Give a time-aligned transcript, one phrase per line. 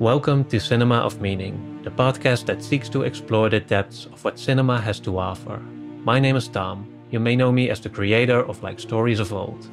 [0.00, 4.40] Welcome to Cinema of Meaning, the podcast that seeks to explore the depths of what
[4.40, 5.58] cinema has to offer.
[6.02, 6.88] My name is Tom.
[7.12, 9.68] You may know me as the creator of Like Stories of Old.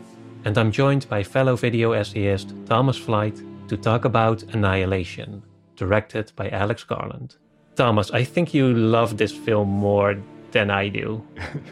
[0.46, 5.42] And I'm joined by fellow video essayist Thomas Flight to talk about Annihilation,
[5.76, 7.38] directed by Alex Garland.
[7.76, 11.26] Thomas, I think you love this film more than I do.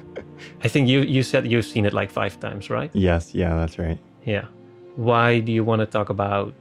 [0.64, 2.90] I think you, you said you've seen it like five times, right?
[2.96, 4.00] Yes, yeah, that's right.
[4.26, 4.46] Yeah.
[4.96, 6.56] Why do you want to talk about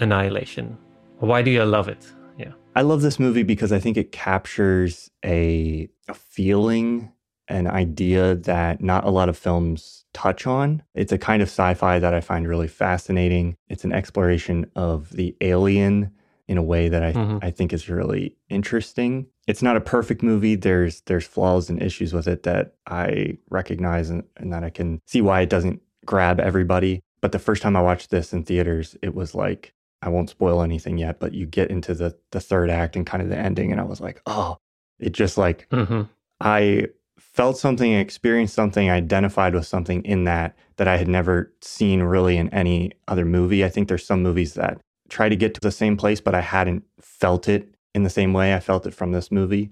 [0.00, 0.76] Annihilation?
[1.18, 2.06] Why do you love it?
[2.38, 2.52] Yeah.
[2.76, 7.12] I love this movie because I think it captures a, a feeling,
[7.48, 10.82] an idea that not a lot of films touch on.
[10.94, 13.56] It's a kind of sci fi that I find really fascinating.
[13.68, 16.12] It's an exploration of the alien
[16.46, 17.40] in a way that I, Mhm.
[17.42, 19.26] I think is really interesting.
[19.46, 20.54] It's not a perfect movie.
[20.54, 25.00] There's there's flaws and issues with it that I recognize and, and that I can
[25.06, 27.00] see why it doesn't grab everybody.
[27.20, 30.62] But the first time I watched this in theaters, it was like I won't spoil
[30.62, 33.72] anything yet, but you get into the the third act and kind of the ending,
[33.72, 34.58] and I was like, oh,
[34.98, 36.02] it just like hmm
[36.40, 36.86] I
[37.18, 42.36] felt something, experienced something, identified with something in that that I had never seen really
[42.36, 43.64] in any other movie.
[43.64, 46.40] I think there's some movies that try to get to the same place, but I
[46.40, 49.70] hadn't felt it in the same way I felt it from this movie.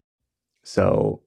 [0.65, 1.23] So,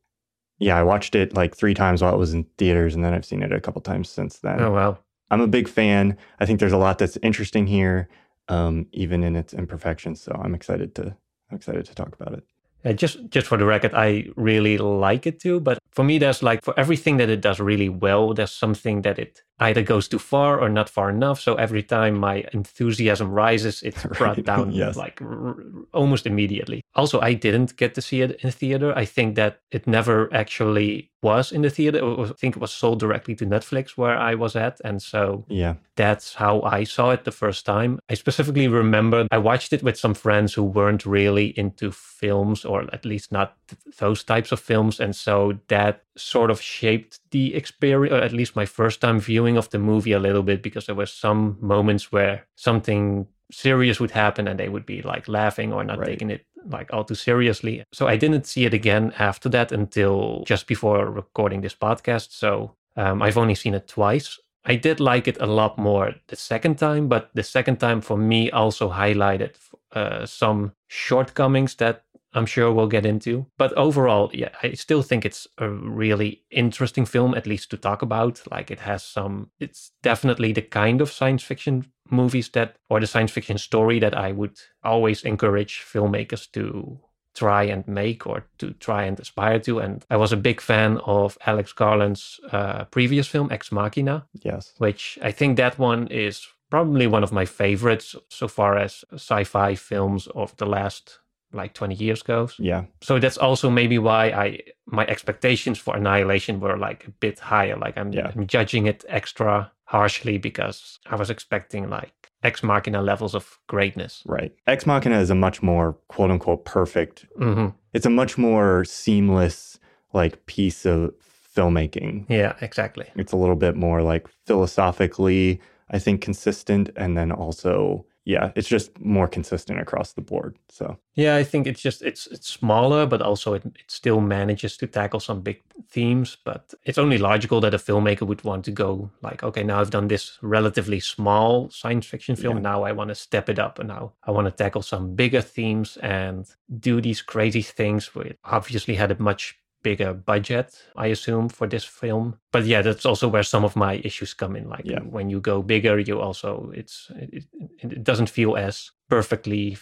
[0.58, 3.26] yeah, I watched it like three times while it was in theaters, and then I've
[3.26, 4.60] seen it a couple times since then.
[4.60, 4.98] Oh, wow.
[5.32, 6.18] I'm a big fan.
[6.40, 8.10] I think there's a lot that's interesting here,
[8.50, 10.22] um, even in its imperfections.
[10.22, 11.16] So I'm excited to
[11.52, 12.44] I'm excited to talk about it.
[12.86, 15.60] Uh, just just for the record, I really like it too.
[15.60, 19.20] But for me, there's like for everything that it does really well, there's something that
[19.20, 21.40] it either goes too far or not far enough.
[21.40, 24.96] So every time my enthusiasm rises, it's brought Right, down yes.
[24.96, 25.56] like r-
[25.94, 26.82] almost immediately.
[26.96, 28.94] Also, I didn't get to see it in theater.
[28.98, 32.06] I think that it never actually was in the theater.
[32.06, 35.46] Was- I think it was sold directly to Netflix where I was at, and so
[35.50, 38.00] Yeah, that's how I saw it the first time.
[38.10, 42.86] I specifically remember I watched it with some friends who weren't really into films, or
[42.94, 45.00] at least not th- those types of films.
[45.00, 49.49] And so that sort of shaped the experience, or at least my first time viewing
[49.58, 54.12] of the movie a little bit, because there were some moments where something serious would
[54.12, 56.08] happen and they would be like laughing or not Right.
[56.10, 57.84] taking it like all too seriously.
[57.92, 62.32] So I didn't see it again after that until just before recording this podcast.
[62.32, 64.38] So um, I've only seen it twice.
[64.66, 68.18] I did like it a lot more the second time, but the second time for
[68.18, 69.56] me also highlighted
[69.94, 73.48] uh, some shortcomings that I'm sure we'll get into.
[73.58, 78.02] But overall, yeah, I still think it's a really interesting film, at least to talk
[78.02, 78.42] about.
[78.52, 83.08] Like it has some, it's definitely the kind of science fiction movies that, or the
[83.08, 87.00] science fiction story that I would always encourage filmmakers to
[87.36, 89.80] try and make or to try and aspire to.
[89.80, 94.74] And I was a big fan of Alex Garland's uh, previous film, Ex Machina, yes,
[94.78, 99.76] which I think that one is probably one of my favorites so far as sci-fi
[99.76, 101.20] films of the last
[101.54, 102.56] like 20 years goes.
[102.60, 107.40] yeah, So that's also maybe why I my expectations for Annihilation were like a bit
[107.40, 107.76] higher.
[107.78, 108.32] Like I'm, Yeah.
[108.36, 114.24] I'm judging it extra harshly because I was expecting like Ex Machina levels of greatness.
[114.26, 114.54] right.
[114.68, 117.26] Ex Machina is a much more quote unquote perfect.
[117.38, 119.80] hmm It's a much more seamless
[120.14, 121.12] like piece of
[121.56, 122.26] filmmaking.
[122.30, 123.06] Yeah, exactly.
[123.16, 125.60] It's a little bit more like philosophically,
[125.90, 130.56] I think, consistent, and then also, yeah, it's just more consistent across the board.
[130.70, 134.78] So Yeah, I think it's just it's it's smaller, but also it, it still manages
[134.78, 136.38] to tackle some big themes.
[136.46, 139.90] But it's only logical that a filmmaker would want to go like, okay, now I've
[139.90, 142.58] done this relatively small science fiction film.
[142.58, 142.62] Yeah.
[142.72, 145.42] Now I want to step it up, and now I want to tackle some bigger
[145.42, 146.46] themes and
[146.80, 148.14] do these crazy things.
[148.14, 152.40] With obviously had a much bigger budget, I assume, for this film.
[152.52, 154.70] But yeah, that's also where some of my issues come in.
[154.70, 155.00] Like Yeah.
[155.02, 157.46] when you go bigger, you also it's it,
[157.82, 159.78] it, doesn't feel as perfectly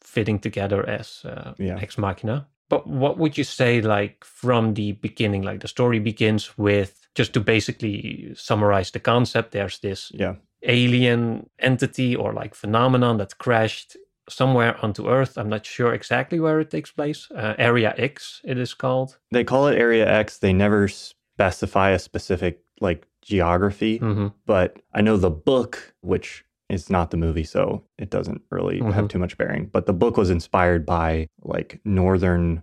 [0.00, 1.78] fitting together as uh, Yeah.
[1.80, 2.46] Ex Machina.
[2.68, 5.42] But what would you say, like from the beginning?
[5.42, 9.52] Like the story begins with just to basically summarize the concept.
[9.52, 13.96] There's this yeah, alien entity or like phenomenon that crashed
[14.28, 15.36] somewhere onto Earth.
[15.38, 17.28] I'm not sure exactly where it takes place.
[17.30, 19.18] Uh, Area X, it is called.
[19.30, 20.38] they call it Area X.
[20.38, 23.98] They never specify a specific like geography.
[23.98, 28.80] hmm but I know the book, which is not the movie, so it doesn't really
[28.80, 28.92] Mhm.
[28.92, 29.66] have too much bearing.
[29.72, 32.62] But the book was inspired by like northern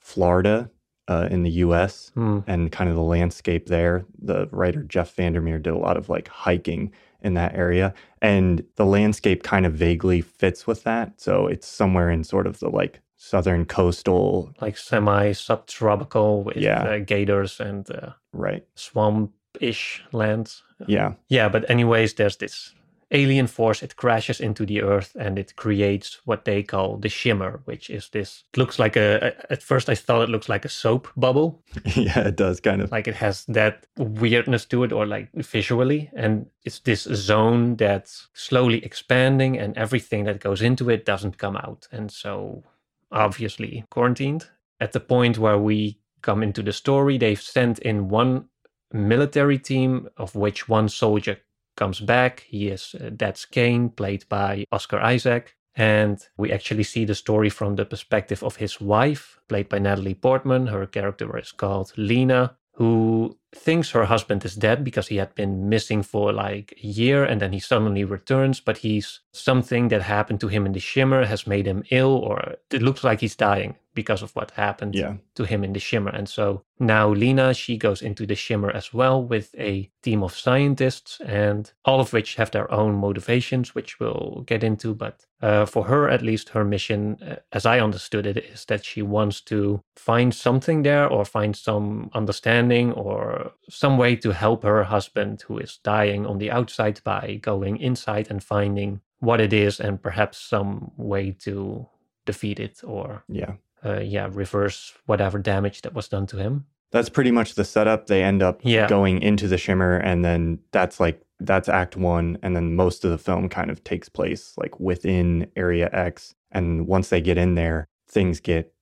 [0.00, 0.70] Florida
[1.08, 2.12] uh, in the U.S.
[2.16, 2.44] Mm.
[2.46, 4.04] and kind of the landscape there.
[4.20, 8.84] The writer Jeff Vandermeer did a lot of like hiking in that area, and the
[8.86, 11.20] landscape kind of vaguely fits with that.
[11.20, 16.82] So it's somewhere in sort of the like southern coastal, Like semi subtropical with Yeah.
[16.82, 18.64] uh, gators and uh, right?
[18.74, 19.30] swamp
[19.60, 20.62] ish lands.
[20.86, 22.74] Yeah, Yeah, but anyways, there's this
[23.12, 27.60] alien force it crashes into the earth and it creates what they call the shimmer
[27.64, 31.08] which is this looks like a at first i thought it looks like a soap
[31.16, 31.62] bubble.
[31.96, 32.90] Yeah it does kind of.
[32.90, 38.28] Like it has that weirdness to it or like visually and it's this zone that's
[38.34, 42.64] slowly expanding and everything that goes into it doesn't come out and so
[43.10, 44.46] obviously quarantined.
[44.80, 48.48] At the point where we come into the story they've sent in one
[48.92, 51.38] military team of which one soldier
[51.76, 52.40] comes back.
[52.48, 55.56] He is uh, that's Kane, played by Oscar Isaac.
[55.74, 60.14] And we actually see the story from the perspective of his wife, played by Natalie
[60.14, 60.66] Portman.
[60.66, 65.68] Her character is called Lena, who thinks her husband is dead because he had been
[65.68, 70.40] missing for like a year and then he suddenly returns but he's something that happened
[70.40, 73.76] to him in the shimmer has made him ill or it looks like he's dying
[73.94, 75.14] because of what happened yeah.
[75.34, 76.10] to him in the shimmer.
[76.10, 80.36] And so now lena she goes into the shimmer as well with a team of
[80.36, 84.94] scientists and all of which have their own motivations which we'll get into.
[84.94, 88.84] But uh, for her at least her mission uh, as i understood it is that
[88.84, 94.62] she wants to find something there or find some understanding or some way to help
[94.62, 99.52] her husband who is dying on the outside by going inside and finding what it
[99.52, 101.86] is and perhaps some way to
[102.24, 103.54] defeat it or yeah
[103.84, 108.06] uh, yeah reverse whatever damage that was done to him that's pretty much the setup
[108.06, 108.86] they end up yeah.
[108.86, 113.10] going into the shimmer and then that's like that's act one and then most of
[113.10, 117.54] the film kind of takes place like within area x and once they get in
[117.54, 118.72] there things get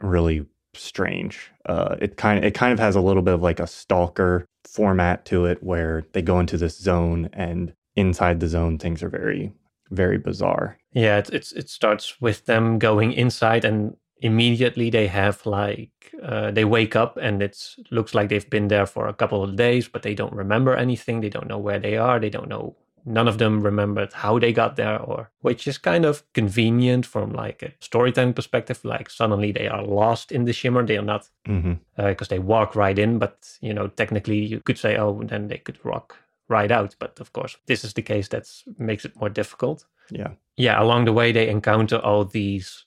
[0.00, 0.44] really
[0.74, 1.50] strange.
[1.66, 4.44] Uh, it kind of it kind of has a little bit of like a stalker
[4.64, 9.08] format to it, where they go into this zone, and inside the zone, things are
[9.08, 9.52] very
[9.90, 10.78] very bizarre.
[10.92, 15.90] Yeah, it it's it starts with them going inside, and immediately they have like
[16.22, 19.56] uh, they wake up, and it looks like they've been there for a couple of
[19.56, 21.20] days, but they don't remember anything.
[21.20, 22.18] They don't know where they are.
[22.20, 26.04] They don't know none of them remembered how they got there or which is kind
[26.04, 30.84] of convenient from like a storytelling perspective like suddenly they are lost in the shimmer
[30.84, 32.00] they are not because mm-hmm.
[32.00, 35.58] uh, they walk right in but you know technically you could say oh then they
[35.58, 36.16] could walk
[36.48, 38.48] right out but of course this is the case that
[38.78, 42.84] makes it more difficult yeah yeah along the way they encounter all these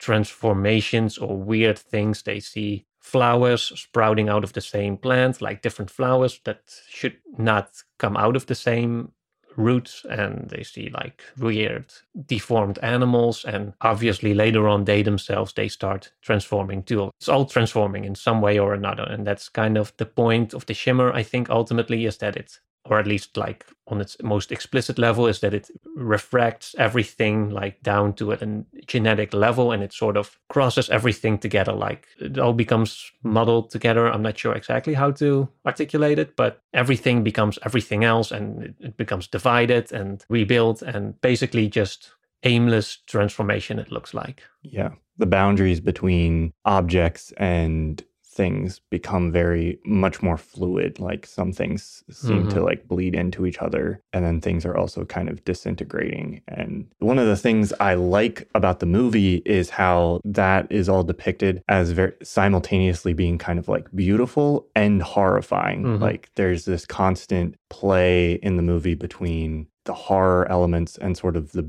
[0.00, 2.22] transformations or weird things.
[2.22, 7.82] They see flowers sprouting out of the same plant like different flowers that should not
[7.98, 9.12] come out of the same
[9.56, 10.04] roots.
[10.08, 11.92] And they see like weird
[12.26, 13.44] deformed animals.
[13.44, 17.10] And obviously later on they themselves they start transforming too.
[17.18, 19.04] It's all transforming in some way or another.
[19.04, 22.60] And that's kind of the point of the shimmer i think ultimately is that it
[22.84, 27.82] or at least like on its most explicit level is that it refracts everything like
[27.82, 28.38] down to a
[28.86, 34.06] genetic level and it sort of crosses everything together like it all becomes muddled together.
[34.06, 38.74] I'm not sure exactly how to articulate it but everything becomes everything else and it,
[38.80, 42.12] it becomes divided and rebuilt and basically just
[42.44, 44.42] aimless transformation it looks like.
[44.62, 44.90] Yeah.
[45.18, 52.42] The boundaries between objects and things become very much more fluid like some things seem
[52.42, 52.48] mm-hmm.
[52.48, 56.86] to like bleed into each other and then things are also kind of disintegrating and
[57.00, 61.60] one of the things i like about the movie is how that is all depicted
[61.68, 66.02] as very simultaneously being kind of like beautiful and horrifying mm-hmm.
[66.02, 71.50] like there's this constant play in the movie between the horror elements and sort of
[71.52, 71.68] the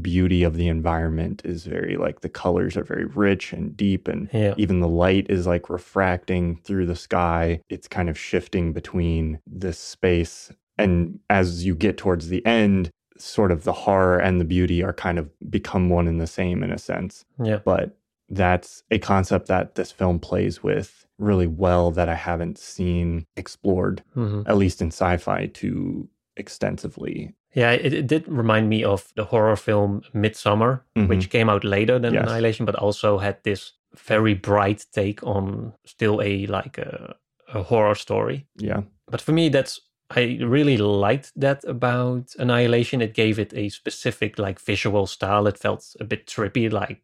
[0.00, 4.28] beauty of the environment is very like the colors are very rich and deep and
[4.32, 4.54] yeah.
[4.56, 9.78] even the light is like refracting through the sky it's kind of shifting between this
[9.78, 14.82] space and as you get towards the end sort of the horror and the beauty
[14.82, 17.96] are kind of become one and the same in a sense yeah but
[18.30, 24.02] that's a concept that this film plays with really well that I haven't seen explored,
[24.16, 24.42] mm-hmm.
[24.46, 27.34] at least in sci fi, too extensively.
[27.54, 31.06] Yeah, it, it, did remind me of the horror film Midsommar, mm-hmm.
[31.06, 32.24] which came out later than yes.
[32.24, 37.14] Annihilation, but also had this very bright take on still a like a,
[37.52, 38.46] a horror story.
[38.56, 38.82] Yeah.
[39.06, 39.80] But for me, that's
[40.10, 43.02] I really liked that about Annihilation.
[43.02, 45.46] It gave it a specific like visual style.
[45.46, 47.02] It felt a bit trippy, like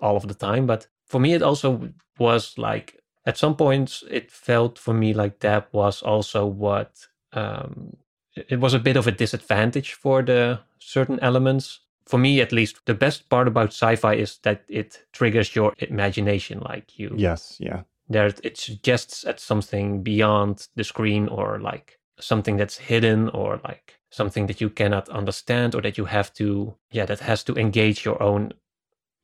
[0.00, 0.66] all of the time.
[0.66, 5.40] But for me, it also was like at some points it felt for me like
[5.40, 7.96] that was also what um,
[8.36, 11.80] it was a bit of a disadvantage for the certain elements.
[12.06, 16.60] For me, at least, the best part about sci-fi is that it triggers your imagination.
[16.60, 17.82] Like you, yes, yeah.
[18.08, 23.98] There, it suggests at something beyond the screen, or like something that's hidden, or like
[24.10, 28.04] something that you cannot understand, or that you have to, yeah, that has to engage
[28.04, 28.52] your own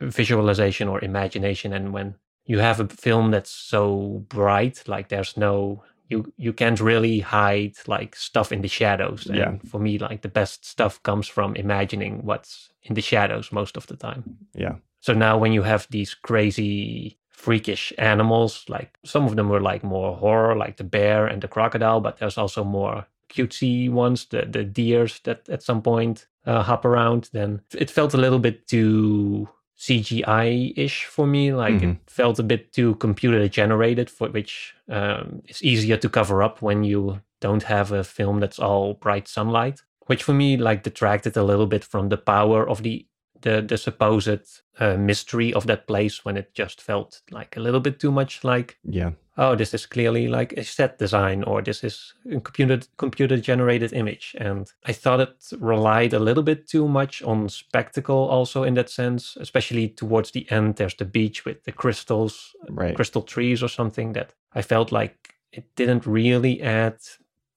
[0.01, 1.73] visualization or imagination.
[1.73, 6.81] And when you have a film that's so bright, like there's no you you can't
[6.81, 9.27] really hide like stuff in the shadows.
[9.27, 9.71] And Yeah.
[9.71, 13.87] for me, like the best stuff comes from imagining what's in the shadows most of
[13.87, 14.23] the time.
[14.55, 14.75] Yeah.
[15.01, 19.83] So now when you have these crazy freakish animals, like some of them were like
[19.87, 24.47] more horror, like the bear and the crocodile, but there's also more cutesy ones, the
[24.53, 27.31] the deers that at some point uh, hop around.
[27.33, 29.49] Then it felt a little bit too
[29.83, 31.53] CGI-ish for me.
[31.53, 31.93] Like Mhm.
[31.93, 36.61] it felt a bit too computer generated, for which um, is easier to cover up
[36.63, 39.83] when you don't have a film that's all bright sunlight.
[40.07, 43.07] Which for me like detracted a little bit from the power of the
[43.43, 47.81] the the supposed uh, mystery of that place when it just felt like a little
[47.81, 49.11] bit too much like Yeah.
[49.37, 53.93] oh this is clearly like a set design or this is a computer computer generated
[53.93, 58.75] image and i thought it relied a little bit too much on spectacle also in
[58.75, 62.95] that sense especially towards the end there's the beach with the crystals Right.
[62.97, 65.15] crystal trees or something that i felt like
[65.53, 66.97] it didn't really add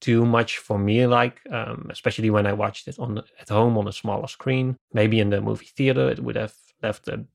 [0.06, 3.88] too much for me like um, especially when i watched it on at home on
[3.88, 4.68] a smaller screen.
[4.94, 7.26] Maybe in the movie theater it would have left a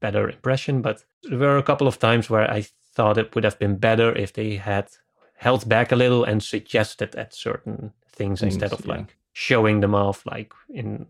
[0.00, 2.60] better impression but there were a couple of times where i
[2.94, 4.86] thought it would have been better if they had
[5.36, 8.94] held back a little and suggested at certain things, instead of yeah.
[8.94, 11.06] like showing them off like in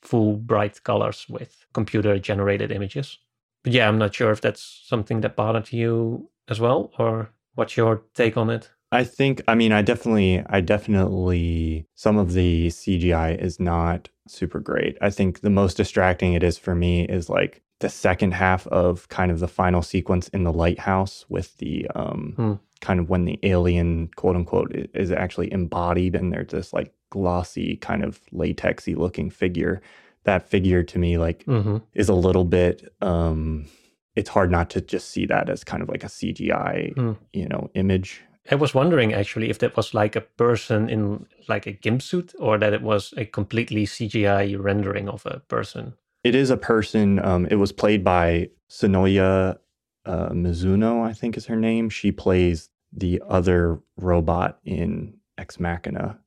[0.00, 3.18] full bright colors with computer generated images.
[3.62, 7.76] But yeah i'm not sure if that's something that bothered you as well or what's
[7.76, 12.68] your take on it I think I mean I definitely I definitely some of the
[12.68, 14.96] CGI is not super great.
[15.00, 19.08] I think the most distracting it is for me is like the second half of
[19.08, 22.52] kind of the final sequence in the lighthouse with the um Hmm.
[22.80, 27.76] kind of when the alien quote unquote is actually embodied and there's this like glossy
[27.76, 29.80] kind of latexy looking figure.
[30.24, 31.78] That figure to me like mm-hmm.
[31.94, 33.66] is a little bit um
[34.14, 37.12] it's hard not to just see that as kind of like a CGI, Hmm.
[37.32, 38.22] you know, image.
[38.50, 42.34] I was wondering actually if that was like a person in like a gimp suit
[42.38, 45.94] or that it was a completely CGI rendering of a person.
[46.24, 47.24] It is a person.
[47.24, 49.58] Um, it was played by Sonoya
[50.04, 51.90] uh, Mizuno, I think is her name.
[51.90, 56.18] She plays the other robot in Ex Machina.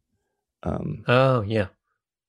[0.64, 1.68] Um, Oh yeah,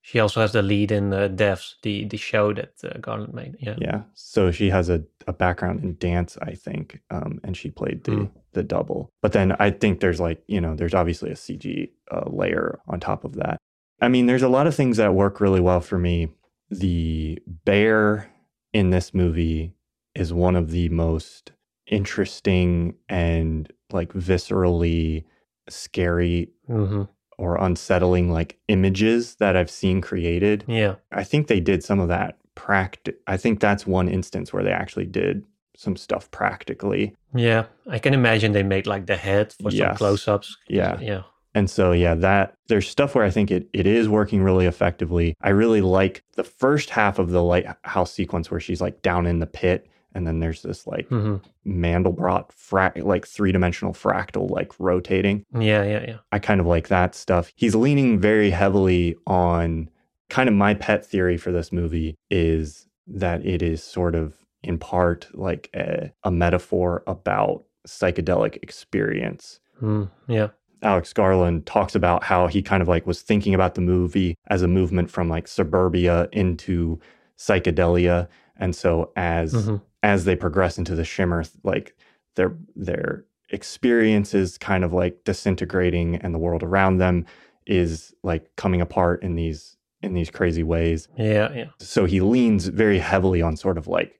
[0.03, 3.57] she also has the lead in uh, Devs, the the show that uh, Garland made.
[3.61, 3.77] Yeah.
[3.79, 8.05] yeah, so she has a, a background in dance, I think, um, and she played
[8.05, 8.25] the Hmm.
[8.53, 9.11] the double.
[9.23, 13.01] But then I think there's like you know there's obviously a CG uh, layer on
[13.01, 13.59] top of that.
[14.01, 16.29] I mean, there's a lot of things that work really well for me.
[16.71, 18.31] The bear
[18.73, 19.75] in this movie
[20.15, 21.53] is one of the most
[21.87, 25.25] interesting and like viscerally
[25.69, 27.03] scary hmm
[27.41, 30.65] or unsettling like images that I've seen created.
[30.69, 30.97] Yeah.
[31.11, 33.15] I think they did some of that practice.
[33.27, 35.45] I think that's one instance where they actually did
[35.75, 37.17] some stuff practically.
[37.35, 37.65] Yeah.
[37.89, 40.57] I can imagine they made like the head for some close-ups.
[40.69, 41.01] Yeah.
[41.01, 41.23] Yeah.
[41.55, 45.35] And so yeah, that there's stuff where I think it it is working really effectively.
[45.41, 49.41] I really like the first half of the lighthouse sequence where she's like down in
[49.41, 51.37] the pit and then there's this like hmm
[51.67, 55.45] Mandelbrot frac like three-dimensional fractal like rotating.
[55.53, 55.85] Yeah.
[55.85, 56.05] Yeah.
[56.07, 56.17] Yeah.
[56.33, 57.53] I kind of like that stuff.
[57.55, 59.91] He's leaning very heavily on
[60.31, 64.79] kind of my pet theory for this movie is that it is sort of in
[64.79, 69.61] part like a, a metaphor about psychedelic experience.
[69.83, 70.49] Mm, yeah.
[70.83, 74.63] Alex Garland talks about how he kind of like was thinking about the movie as
[74.63, 76.99] a movement from like suburbia into
[77.39, 78.29] psychedelia.
[78.57, 81.97] And so as hmm as they progress into the shimmer like
[82.37, 87.27] their their experiences kind of like disintegrating and the world around them
[87.67, 91.53] is like coming apart in these in these crazy ways Yeah.
[91.53, 91.65] Yeah.
[91.79, 94.19] so he leans very heavily on sort of like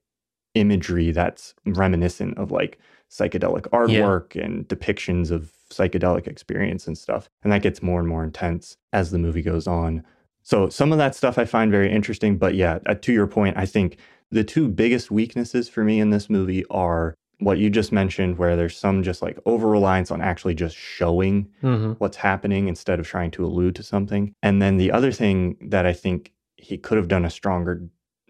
[0.55, 2.79] imagery that's reminiscent of like
[3.11, 8.25] psychedelic artwork and depictions of psychedelic experience and stuff and that gets more and more
[8.25, 10.03] intense as the movie goes on
[10.43, 13.57] so some of that stuff i find very interesting but yeah uh, to your point
[13.57, 13.97] i think
[14.31, 18.55] the two biggest weaknesses for me in this movie are what you just mentioned where
[18.55, 23.07] there's some just like over reliance on actually just showing hmm what's happening instead of
[23.07, 24.33] trying to allude to something.
[24.43, 27.83] And then the other thing that I think he could have done a stronger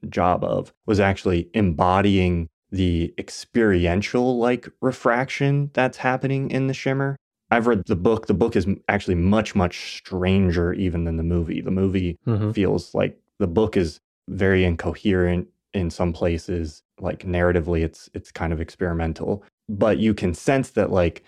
[0.09, 7.17] job of was actually embodying the experiential like refraction that's happening in the shimmer.
[7.51, 8.27] I've read the book.
[8.27, 11.61] The book is actually much, much stranger even than the movie.
[11.61, 17.83] The movie hmm feels like the book is very incoherent in some places like narratively
[17.83, 21.23] it's it's kind of experimental but you can sense that like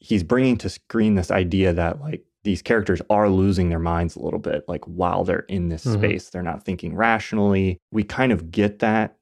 [0.00, 4.20] he's bringing to screen this idea that like these characters are losing their minds a
[4.20, 5.94] little bit like while they're in this Mhm.
[5.94, 9.16] space they're not thinking rationally we kind of get that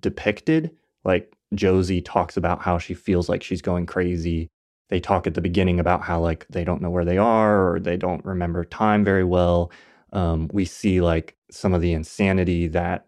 [0.00, 0.70] depicted
[1.04, 4.48] like josie talks about how she feels like she's going crazy
[4.88, 7.80] they talk at the beginning about how like they don't know where they are or
[7.80, 9.70] they don't remember time very well.
[10.12, 13.06] Um, we see like some of the insanity that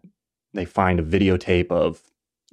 [0.53, 2.01] they find a videotape of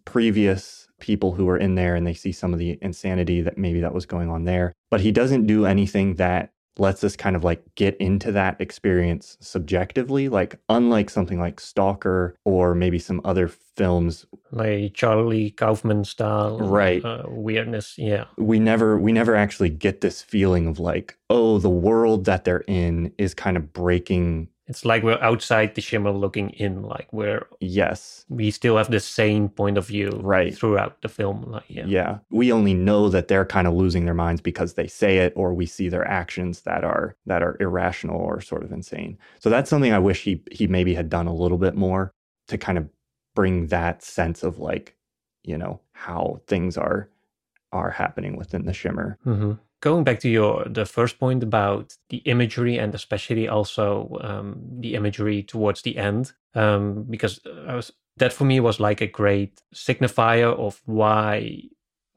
[0.04, 3.80] previous people who were in there and they see some of the insanity that maybe
[3.80, 4.73] that was going on there.
[4.90, 9.37] But he doesn't do anything that lets us kind of like get into that experience
[9.40, 10.28] subjectively.
[10.28, 14.26] Like unlike something like stalker or maybe some other films.
[14.50, 17.04] Like charlie kaufman style right.
[17.04, 18.25] uh, weirdness yeah.
[18.37, 22.64] We never we never actually get this feeling of like oh the world that they're
[22.66, 27.44] in is kind of breaking it's like we're outside the shimmer looking in like we're
[27.58, 28.24] yes.
[28.28, 30.56] we still have the same point of view right.
[30.56, 31.84] throughout the film like yeah.
[31.86, 32.18] Yeah.
[32.30, 35.52] We only know that they're kind of losing their minds because they say it or
[35.52, 39.18] we see their actions that are that are irrational or sort of insane.
[39.40, 42.12] So that's something i wish he he maybe had done a little bit more
[42.46, 42.88] to kind of
[43.34, 44.94] bring that sense of like
[45.42, 47.10] you know how things are
[47.72, 49.18] are happening within the shimmer.
[49.26, 54.60] Mm-hmm going back to your the first point about the imagery and especially also um,
[54.80, 59.06] the imagery towards the end um, because I was that for me was like a
[59.06, 61.62] great signifier of why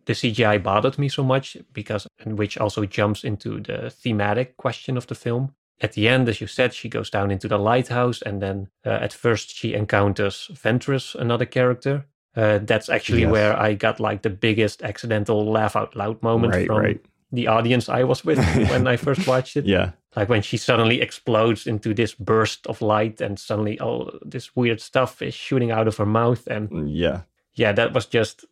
[0.06, 4.98] the CGI bothered me so much because and which also jumps into the thematic question
[4.98, 5.56] of the film.
[5.82, 8.90] At the end, as you said, she goes down into the lighthouse, and then uh,
[8.90, 12.06] at first she encounters Ventress, another character.
[12.36, 13.32] Uh, that's actually yes.
[13.32, 17.48] where I got like the biggest accidental laugh out loud moment right, from right the
[17.48, 18.38] audience I was with
[18.70, 19.66] when I first watched it.
[19.66, 19.92] Yeah.
[20.16, 24.80] Like when she suddenly explodes into this burst of light and suddenly all this weird
[24.80, 26.46] stuff is shooting out of her mouth.
[26.48, 27.22] And mm, yeah.
[27.56, 28.46] Yeah, that was just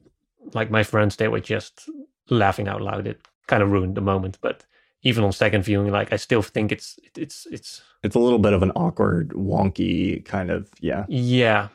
[0.53, 1.87] like my friends, they were just
[2.29, 3.05] laughing out loud.
[3.05, 4.39] It kind of ruined the moment.
[4.41, 4.65] But
[5.03, 8.53] even on second viewing, like I still think it's it's it's it's a little bit
[8.53, 11.05] of an awkward, wonky kind of yeah.
[11.07, 11.67] Yeah.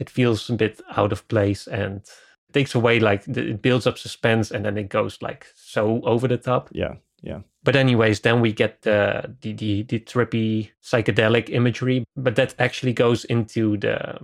[0.00, 2.02] It feels a bit out of place and
[2.52, 6.28] takes away like the, it builds up suspense and then it goes like so over
[6.28, 6.68] the top.
[6.72, 7.40] Yeah, yeah.
[7.64, 12.92] But anyways, then we get the the the, the trippy psychedelic imagery, but that actually
[12.92, 14.18] goes into the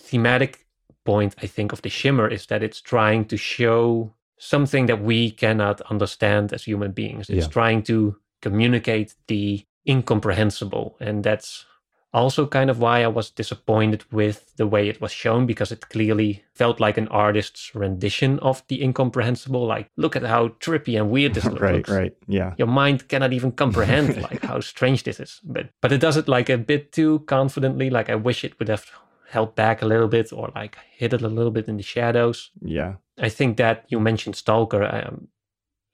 [0.00, 0.66] thematic
[1.04, 5.30] point I think of the shimmer is that it's trying to show something that we
[5.30, 7.28] cannot understand as human beings.
[7.30, 7.52] It's yeah.
[7.52, 11.64] trying to communicate the incomprehensible and that's
[12.12, 15.88] also kind of why I was disappointed with the way it was shown because it
[15.88, 19.66] clearly felt like an artist's rendition of the incomprehensible.
[19.66, 21.90] Like, look at how trippy and weird this right, looks.
[21.90, 22.54] Right, right, Yeah.
[22.58, 25.40] Your mind cannot even comprehend like how strange this is.
[25.44, 27.90] But but it does it like a bit too confidently.
[27.90, 28.86] Like I wish it would have
[29.28, 32.50] held back a little bit or like hid it a little bit in the shadows.
[32.60, 32.94] Yeah.
[33.18, 34.82] I think that you mentioned Stalker.
[34.84, 35.28] Um,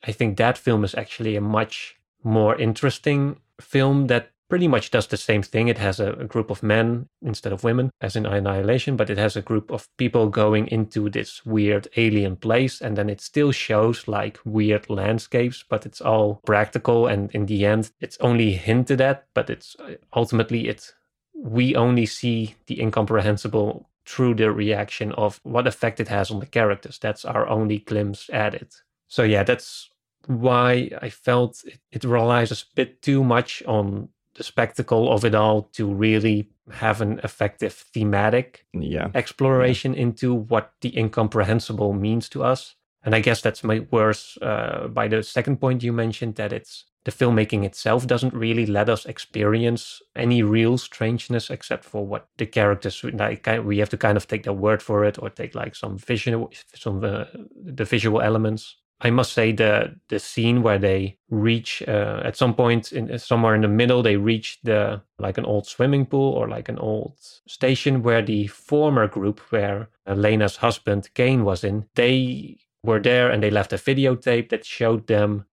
[0.02, 5.06] I think that film is actually a much more interesting film that pretty much does
[5.08, 5.68] the same thing.
[5.68, 9.18] It has a, a, group of men instead of women, as in Annihilation, but it
[9.18, 12.80] has a group of people going into this weird alien place.
[12.80, 17.06] And then it still shows like weird landscapes, but it's all practical.
[17.06, 20.92] And in the end, it's only hinted at, but it's uh, ultimately it.
[21.34, 26.46] we only see the incomprehensible through the reaction of what effect it has on the
[26.46, 26.98] characters.
[26.98, 28.74] That's our only glimpse at it.
[29.08, 29.90] So yeah, that's
[30.26, 35.34] why I felt it, it relies a bit too much on the spectacle of it
[35.34, 39.08] all to really have an effective thematic yeah.
[39.14, 40.00] exploration yeah.
[40.00, 42.74] into what the incomprehensible means to us.
[43.02, 46.84] And I guess that's made worse uh, by the second point you mentioned that it's
[47.04, 52.46] the filmmaking itself doesn't really let us experience any real strangeness except for what the
[52.46, 53.46] characters like.
[53.62, 56.50] We have to kind of take their word for it or take like some visual,
[56.74, 58.74] some uh, the visual elements.
[59.00, 63.54] I must say the the scene where they reach uh, at some point in somewhere
[63.54, 67.14] in the middle they reach the like an old swimming pool or like an old
[67.46, 73.42] station where the former group where Lena's husband Kane was in they were there and
[73.42, 75.44] they left a videotape that showed them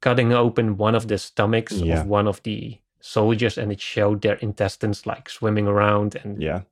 [0.00, 2.00] cutting open one of the stomachs yeah.
[2.00, 6.62] of one of the soldiers and it showed their intestines like swimming around and yeah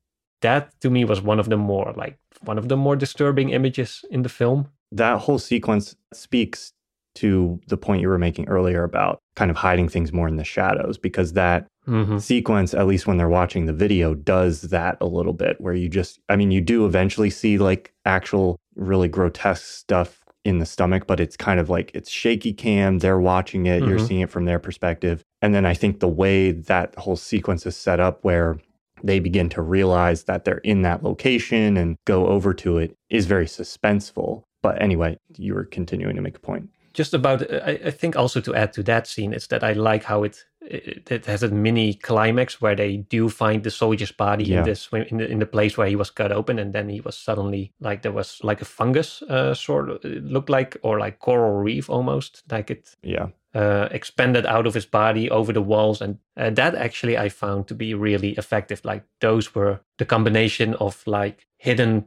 [0.41, 4.05] that to me was one of the more like one of the more disturbing images
[4.11, 6.73] in the film that whole sequence speaks
[7.17, 10.45] to the point you were making earlier about kind of hiding things more in the
[10.45, 12.19] shadows because that mm-hmm.
[12.19, 15.89] sequence at least when they're watching the video does that a little bit where you
[15.89, 21.07] just i mean you do eventually see like actual really grotesque stuff in the stomach
[21.07, 23.91] but it's kind of like it's shaky cam they're watching it mm-hmm.
[23.91, 27.65] you're seeing it from their perspective and then i think the way that whole sequence
[27.67, 28.59] is set up where
[29.03, 33.27] they begin to realize that they're in that location and go over to it is
[33.27, 36.69] very suspenseful but anyway, you were continuing to make a point.
[36.93, 40.05] Just about, I, I think also to add to that scene is that I like
[40.05, 44.45] how it it, it has a mini climax where they do find the soldier's body
[44.45, 44.59] Yeah.
[44.59, 47.01] in this in the, in the place where he was cut open, and then he
[47.01, 50.99] was suddenly like there was like a fungus uh, sort of it looked like or
[50.99, 53.29] like coral reef almost like it Yeah.
[53.55, 57.69] uh, expanded out of his body over the walls, and uh, that actually I found
[57.69, 58.81] to be really effective.
[58.85, 62.07] Like those were the combination of like hidden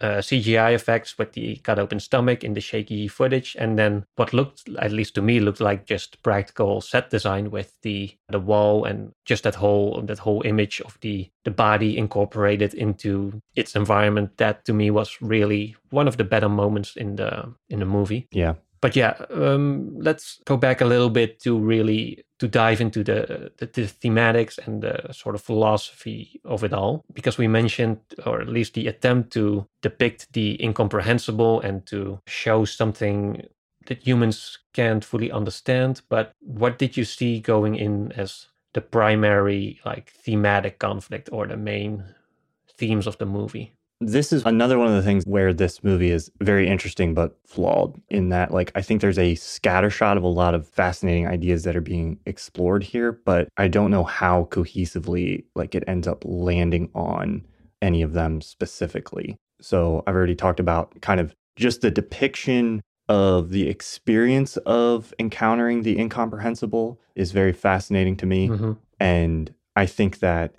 [0.00, 4.32] uh, CGI effects with the cut open stomach in the shaky footage, and then what
[4.32, 8.84] looked, at least to me, looked like just practical set design with the the wall
[8.84, 14.36] and just that whole that whole image of the the body incorporated into its environment.
[14.36, 18.28] That to me was really one of the better moments in the in the movie
[18.32, 18.54] Yeah.
[18.80, 23.50] But yeah, um, let's go back a little bit to really to dive into the,
[23.58, 28.40] the the thematics and the sort of philosophy of it all, because we mentioned, or
[28.40, 33.42] at least the attempt to depict the incomprehensible and to show something
[33.86, 36.02] that humans can't fully understand.
[36.08, 41.56] But what did you see going in as the primary like thematic conflict or the
[41.56, 42.04] main
[42.76, 43.72] themes of the movie?
[44.00, 47.98] This is another one of the things where this movie is very interesting but flawed
[48.10, 51.76] in that like I think there's a scattershot of a lot of fascinating ideas that
[51.76, 56.90] are being explored here, but I don't know how cohesively like it ends up landing
[56.94, 57.42] on
[57.80, 59.36] any of them specifically.
[59.62, 65.82] So I've already talked about kind of just the depiction of the experience of encountering
[65.82, 68.48] the incomprehensible is very fascinating to me.
[68.48, 70.54] hmm And I think that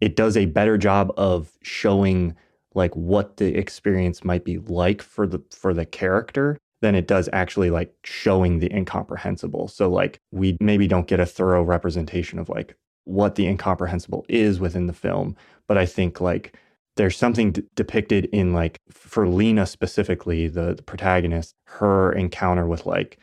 [0.00, 2.34] it does a better job of showing
[2.74, 7.28] like what the experience might be like for the for the character than it does
[7.32, 9.68] actually like showing the incomprehensible.
[9.68, 14.60] So like we maybe don't get a thorough representation of like what the incomprehensible is
[14.60, 16.56] within the film, but I think like
[16.96, 22.86] there's something d- depicted in like for Lena specifically, the, the protagonist, her encounter with
[22.86, 23.18] like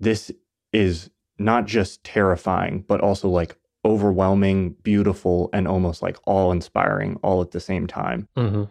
[0.00, 0.30] this
[0.72, 7.40] is not just terrifying, but also like overwhelming, beautiful, and almost like awe inspiring all
[7.42, 8.28] at the same time.
[8.36, 8.64] hmm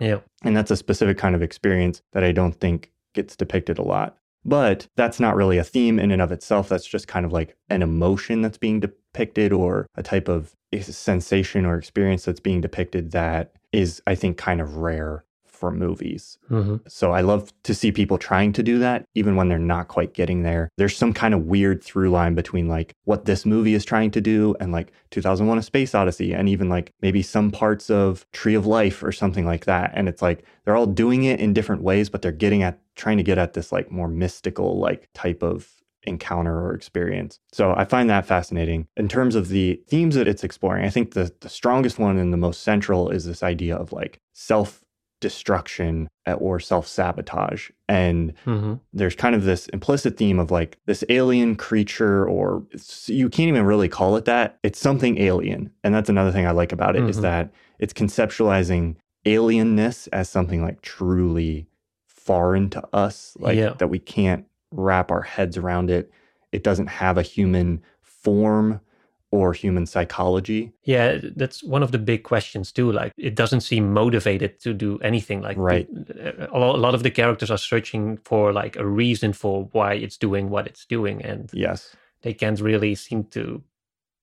[0.00, 0.20] Yeah.
[0.42, 4.16] And that's a specific kind of experience that I don't think gets depicted a lot.
[4.44, 6.68] But that's not really a theme in and of itself.
[6.68, 11.66] That's just kind of like an emotion that's being depicted or a type of sensation
[11.66, 15.24] or experience that's being depicted that is, I think, kind of rare
[15.58, 16.38] for movies.
[16.48, 19.88] hmm So I love to see people trying to do that, even when they're not
[19.88, 20.70] quite getting there.
[20.78, 24.20] There's some kind of weird through line between like what this movie is trying to
[24.20, 28.54] do and like 2001 A Space Odyssey, and even like maybe some parts of Tree
[28.54, 29.90] of Life or something like that.
[29.94, 33.16] And it's like they're all doing it in different ways, but they're getting at trying
[33.16, 35.68] to get at this like more mystical, like type of
[36.04, 37.38] encounter or experience.
[37.52, 38.86] So I find that fascinating.
[38.96, 42.32] In terms of the themes that it's exploring, I think the, the strongest one and
[42.32, 44.82] the most central is this idea of like self
[45.20, 47.70] destruction uh, or self sabotage.
[47.88, 52.64] And hmm there's kind of this implicit theme of like this alien creature, or
[53.06, 54.58] you can't even really call it that.
[54.62, 55.70] It's something alien.
[55.84, 57.22] And that's another thing I like about it is Mhm.
[57.22, 61.66] that it's conceptualizing alienness as something like truly
[62.06, 63.74] foreign to us, like Yeah.
[63.78, 66.10] that we can't wrap our heads around it.
[66.50, 68.80] It doesn't have a human form
[69.30, 70.72] or human psychology.
[70.84, 72.90] Yeah, that's one of the big questions too.
[72.90, 75.42] Like, it doesn't seem motivated to do anything.
[75.42, 75.86] Like, Right.
[75.92, 79.94] the- a a lot of the characters are searching for like a reason for why
[79.94, 81.94] it's doing what it's doing, and Yes.
[82.22, 83.62] they can't really seem to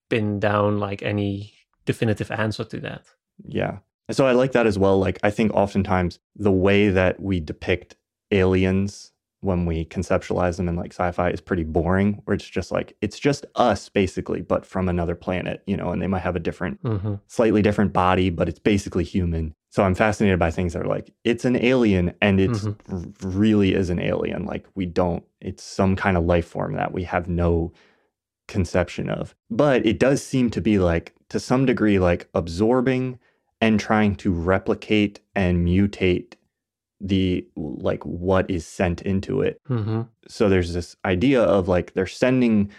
[0.09, 1.53] pin down like any
[1.85, 3.03] definitive answer to that.
[3.47, 3.77] Yeah.
[4.07, 4.97] And so I like that as well.
[4.99, 7.95] Like, I think oftentimes the way that we depict
[8.31, 12.71] aliens when we conceptualize them in like sci fi is pretty boring, where it's just
[12.71, 16.35] like, it's just us basically, but from another planet, you know, and they might have
[16.35, 19.53] a different, hmm slightly different body, but it's basically human.
[19.71, 22.75] So I'm fascinated by things that are like, it's an alien and it's Mhm.
[23.23, 24.45] r- really is an alien.
[24.45, 27.73] Like, we don't, it's some kind of life form that we have no
[28.47, 29.35] conception of.
[29.49, 33.19] But it does seem to be like, to some degree, like absorbing
[33.59, 36.33] and trying to replicate and mutate
[37.01, 39.59] the like what is sent into it.
[39.67, 42.71] hmm So there's this idea of like they're sending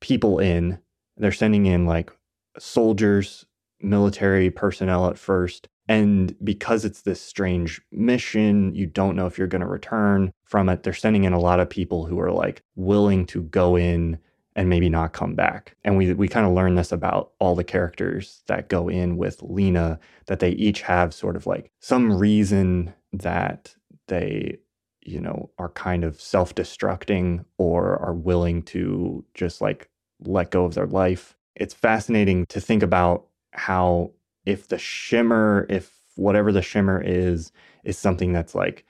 [0.00, 0.78] people in,
[1.16, 2.10] they're sending in like
[2.58, 3.46] soldiers,
[3.80, 5.68] military personnel at first.
[5.90, 10.68] And because it's this strange mission, you don't know if you're going to return from
[10.68, 10.82] it.
[10.82, 14.18] They're sending in a lot of people who are like willing to go in
[14.54, 15.76] and maybe not come back.
[15.84, 19.40] And we we kind of learn this about all the characters that go in with
[19.42, 23.74] Lena that they each have sort of like some reason that
[24.08, 24.58] they
[25.02, 29.88] you know are kind of self-destructing or are willing to just like
[30.20, 31.36] let go of their life.
[31.56, 34.12] It's fascinating to think about how
[34.44, 37.52] if the shimmer if whatever the shimmer is
[37.84, 38.84] is something that's like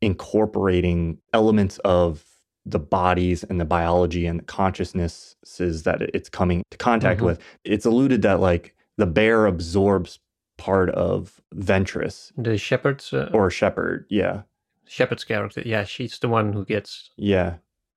[0.00, 2.24] incorporating elements of
[2.66, 7.24] the bodies and the biology and the consciousnesses that it's coming to contact Mhm.
[7.26, 7.40] with.
[7.64, 10.18] It's alluded that like the bear absorbs
[10.64, 14.06] part of Ventress The shepherd's uh, or Shepherd.
[14.10, 14.42] Yeah.
[14.86, 17.10] shepherd's character, yeah, she's the one who gets.
[17.16, 17.54] Yeah.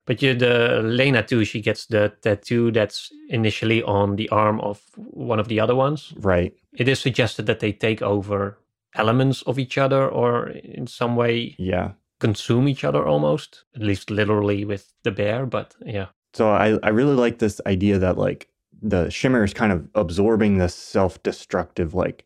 [0.08, 4.78] But you, the Lena too, she gets the tattoo that's initially on the arm of
[4.96, 6.14] one of the other ones.
[6.34, 6.54] Right.
[6.74, 8.58] It is suggested that they take over
[8.94, 11.92] elements of each other, or in some way Yeah.
[12.20, 15.46] consume each other almost, at least literally with the bear.
[15.46, 18.48] But yeah, So I, I really like this idea that like
[18.92, 22.25] the shimmer is kind of absorbing this self-destructive like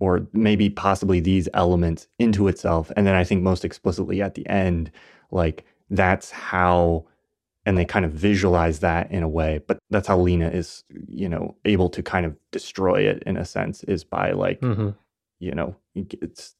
[0.00, 2.90] or maybe possibly these elements into itself.
[2.96, 4.90] And then I think most explicitly at the end,
[5.30, 7.06] like that's how
[7.66, 9.60] and they kind of visualize that in a way.
[9.66, 13.44] But that's how Lena is, you know, able to kind of destroy it in a
[13.44, 14.96] sense, is by like, Mhm.
[15.40, 16.54] you know, it's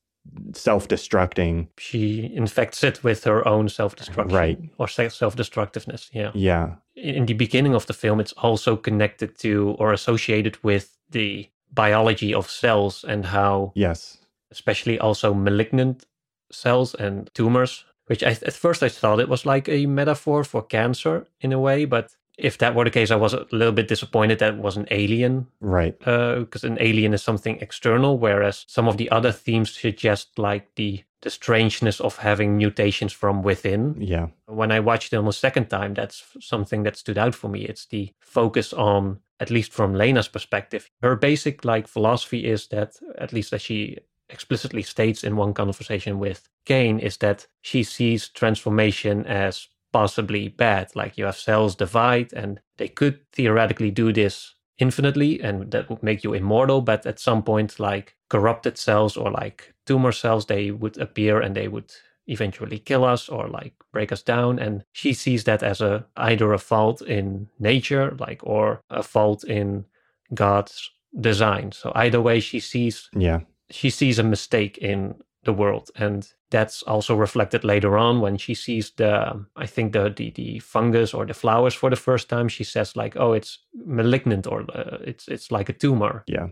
[0.53, 1.69] self-destructing.
[1.79, 4.59] she infects it with her own self-destruction, Right.
[4.79, 6.11] or self-destructiveness.
[6.13, 6.31] Yeah.
[6.35, 6.75] Yeah.
[6.97, 12.35] in the beginning of the film, it's also connected to or associated with the biology
[12.35, 14.19] of cells and how, Yes.
[14.51, 16.07] especially also malignant
[16.53, 20.63] cells and tumors, which I, at first I thought it was like a metaphor for
[20.63, 21.85] cancer in a way.
[21.85, 24.77] But if that were the case, I was a little bit disappointed that it was
[24.77, 25.95] an alien Right.
[26.07, 30.75] Uh, because an alien is something external, whereas some of the other themes suggest like
[30.77, 34.29] the the strangeness of having mutations from within Yeah.
[34.47, 37.61] when I watched it on the second time, that's something that stood out for me.
[37.65, 42.95] It's the focus on, at least from Lena's perspective, her basic like philosophy is that,
[43.19, 48.29] at least as she explicitly states in one conversation with Kane, is that she sees
[48.29, 50.91] transformation as possibly bad.
[50.95, 56.03] Like you have cells divide, and they could theoretically do this infinitely, and that would
[56.03, 56.81] make you immortal.
[56.81, 61.55] But at some point, like corrupted cells or like tumor cells, they would appear and
[61.55, 61.93] they would
[62.27, 66.53] eventually kill us or like break us down and she sees that as a either
[66.53, 69.85] a fault in nature like or a fault in
[70.33, 73.41] god's design so either way she sees Yeah.
[73.71, 78.55] she sees a mistake in the world and that's also reflected later on when she
[78.55, 82.49] sees the i think the the, the fungus or the flowers for the first time
[82.49, 86.49] she says like oh it's malignant or uh, it's it's like a tumor Yeah.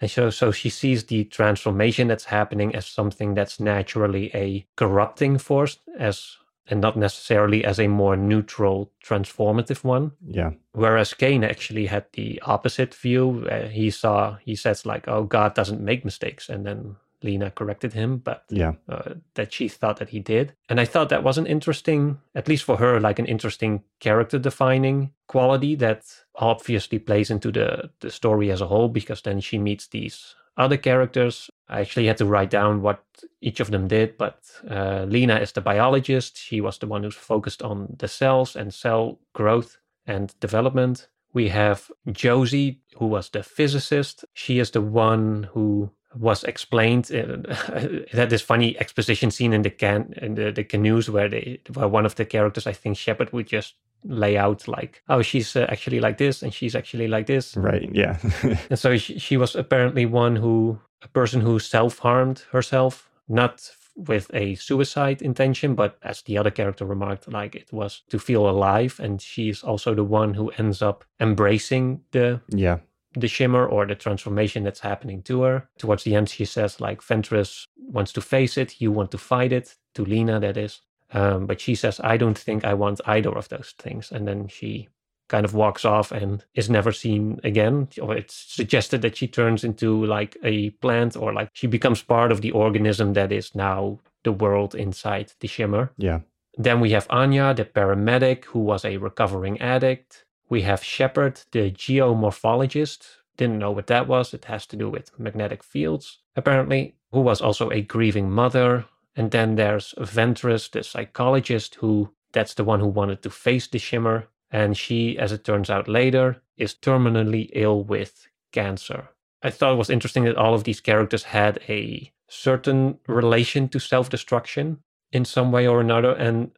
[0.00, 5.38] and so, so she sees the transformation that's happening as something that's naturally a corrupting
[5.38, 6.36] force, as
[6.70, 10.12] and not necessarily as a more neutral, transformative one.
[10.26, 10.50] Yeah.
[10.72, 13.46] Whereas Kane actually had the opposite view.
[13.50, 17.92] Uh, he saw, he says like, "Oh, God doesn't make mistakes," and then Lena corrected
[17.92, 18.72] him, but Yeah.
[18.88, 20.54] uh, that she thought that he did.
[20.68, 24.38] And I thought that was an interesting, at least for her, like an interesting character
[24.38, 26.04] defining quality that
[26.34, 30.76] obviously plays into the, the story as a whole, because then she meets these other
[30.76, 31.48] characters.
[31.68, 33.02] I actually had to write down what
[33.40, 34.38] each of them did, but
[34.70, 36.36] uh, Lena is the biologist.
[36.36, 41.08] She was the one who's focused on the cells and cell growth and development.
[41.32, 44.26] We have Josie, who was the physicist.
[44.34, 47.10] She is the one who was explained.
[47.10, 51.28] In, it had this funny exposition scene in the can in the, the canoes where
[51.28, 55.22] they where one of the characters, I think Shepard, would just lay out like, oh,
[55.22, 57.56] she's uh, actually like this and she's actually like this.
[57.56, 57.88] Right.
[57.92, 58.18] Yeah.
[58.70, 63.70] And so she, she was apparently one who, a person who self harmed herself, not
[63.94, 68.48] with a suicide intention, but as the other character remarked, like it was to feel
[68.48, 68.98] alive.
[68.98, 72.78] And she's also the one who ends up embracing the yeah.
[73.14, 75.68] The shimmer or the transformation that's happening to her.
[75.78, 79.52] Towards the end, she says like Ventress wants to face it, you want to fight
[79.52, 79.76] it.
[79.94, 80.80] To Lena, that is.
[81.12, 84.10] Um, but she says, I don't think I want either of those things.
[84.10, 84.88] And then she
[85.28, 87.88] kind of walks off and is never seen again.
[88.00, 92.32] Or it's suggested that she turns into like a plant or like she becomes part
[92.32, 95.92] of the organism that is now the world inside the shimmer.
[95.98, 96.20] Yeah.
[96.56, 100.24] Then we have Anya, the paramedic who was a recovering addict.
[100.52, 103.06] We have Shepard, the geomorphologist.
[103.38, 104.34] Didn't know what that was.
[104.34, 108.84] It has to do with magnetic fields, apparently, who was also a grieving mother.
[109.16, 113.78] And then there's Ventress, the psychologist, who that's the one who wanted to face the
[113.78, 114.28] shimmer.
[114.50, 119.08] And she, as it turns out later, is terminally ill with cancer.
[119.42, 123.80] I thought it was interesting that all of these characters had a certain relation to
[123.80, 124.80] self destruction
[125.12, 126.12] in some way or another.
[126.12, 126.50] And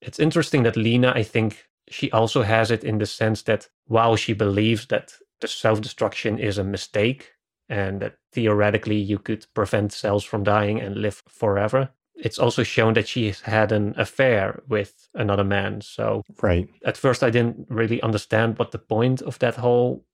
[0.00, 4.16] it's interesting that Lena, I think, she also has it in the sense that while
[4.16, 7.32] she believes that the self destruction is a mistake
[7.68, 12.94] and that theoretically you could prevent cells from dying and live forever, it's also shown
[12.94, 15.80] that she has had an affair with another man.
[15.80, 16.68] So Right.
[16.84, 20.04] at first I didn't really understand what the point of that whole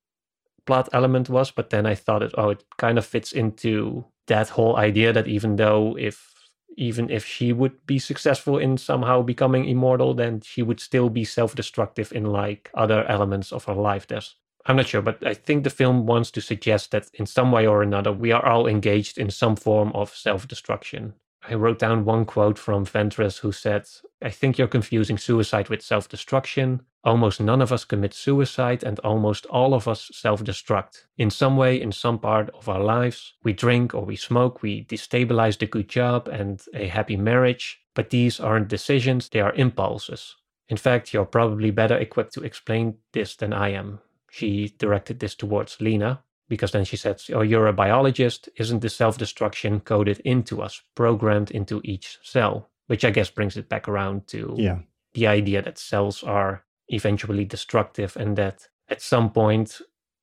[0.67, 4.49] plot element was, but then I thought it oh it kind of fits into that
[4.49, 6.32] whole idea that even though if
[6.77, 11.25] even if she would be successful in somehow becoming immortal, then she would still be
[11.25, 14.07] self destructive in like other elements of her life.
[14.07, 17.51] There's I'm not sure, but I think the film wants to suggest that in some
[17.51, 21.15] way or another, we are all engaged in some form of self destruction.
[21.49, 23.89] I wrote down one quote from Ventress who said,
[24.23, 26.83] I think you're confusing suicide with self destruction.
[27.05, 31.07] Almost none of us commit suicide, and almost all of us self destruct.
[31.19, 34.85] In some way, in some part of our lives, we drink or we smoke, we
[34.85, 37.81] destabilize the good job and a happy marriage.
[37.95, 40.37] But these aren't decisions, they are impulses.
[40.69, 43.99] In fact, you're probably better equipped to explain this than I am.
[44.31, 48.49] She directed this towards Lena, because then she said, Oh, you're a biologist.
[48.57, 52.71] Isn't the self destruction coded into us, programmed into each cell?
[52.89, 54.79] Which I guess brings it back around to Yeah.
[55.15, 59.81] the idea that cells are eventually destructive and that at some point,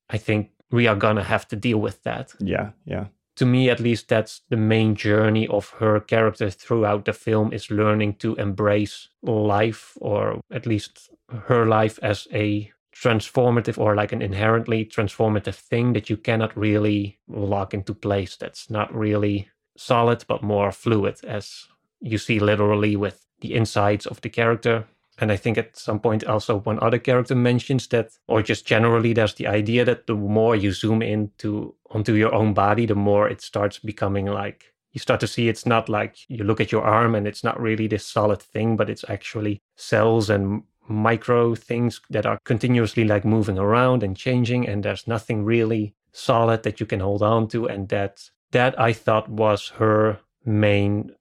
[0.09, 2.33] I think we are going to have to deal with that.
[2.39, 2.71] Yeah.
[2.85, 3.05] Yeah.
[3.37, 7.71] To me, at least, that's the main journey of her character throughout the film is
[7.71, 11.09] learning to embrace life, or at least
[11.47, 12.69] her life as a
[13.01, 18.35] transformative or like an inherently transformative thing that you cannot really lock into place.
[18.35, 21.67] That's not really solid, but more fluid, as
[22.01, 24.85] you see literally with the insides of the character.
[25.19, 29.13] And I think at some point also one other character mentions that, or just generally,
[29.13, 33.29] there's the idea that the more you zoom into onto your own body, the more
[33.29, 36.81] it starts becoming like you start to see it's not like you look at your
[36.81, 42.01] arm and it's not really this solid thing, but it's actually cells and micro things
[42.09, 46.85] that are continuously like moving around and changing and there's nothing really solid that you
[46.85, 51.11] can hold on to and that that I thought was her main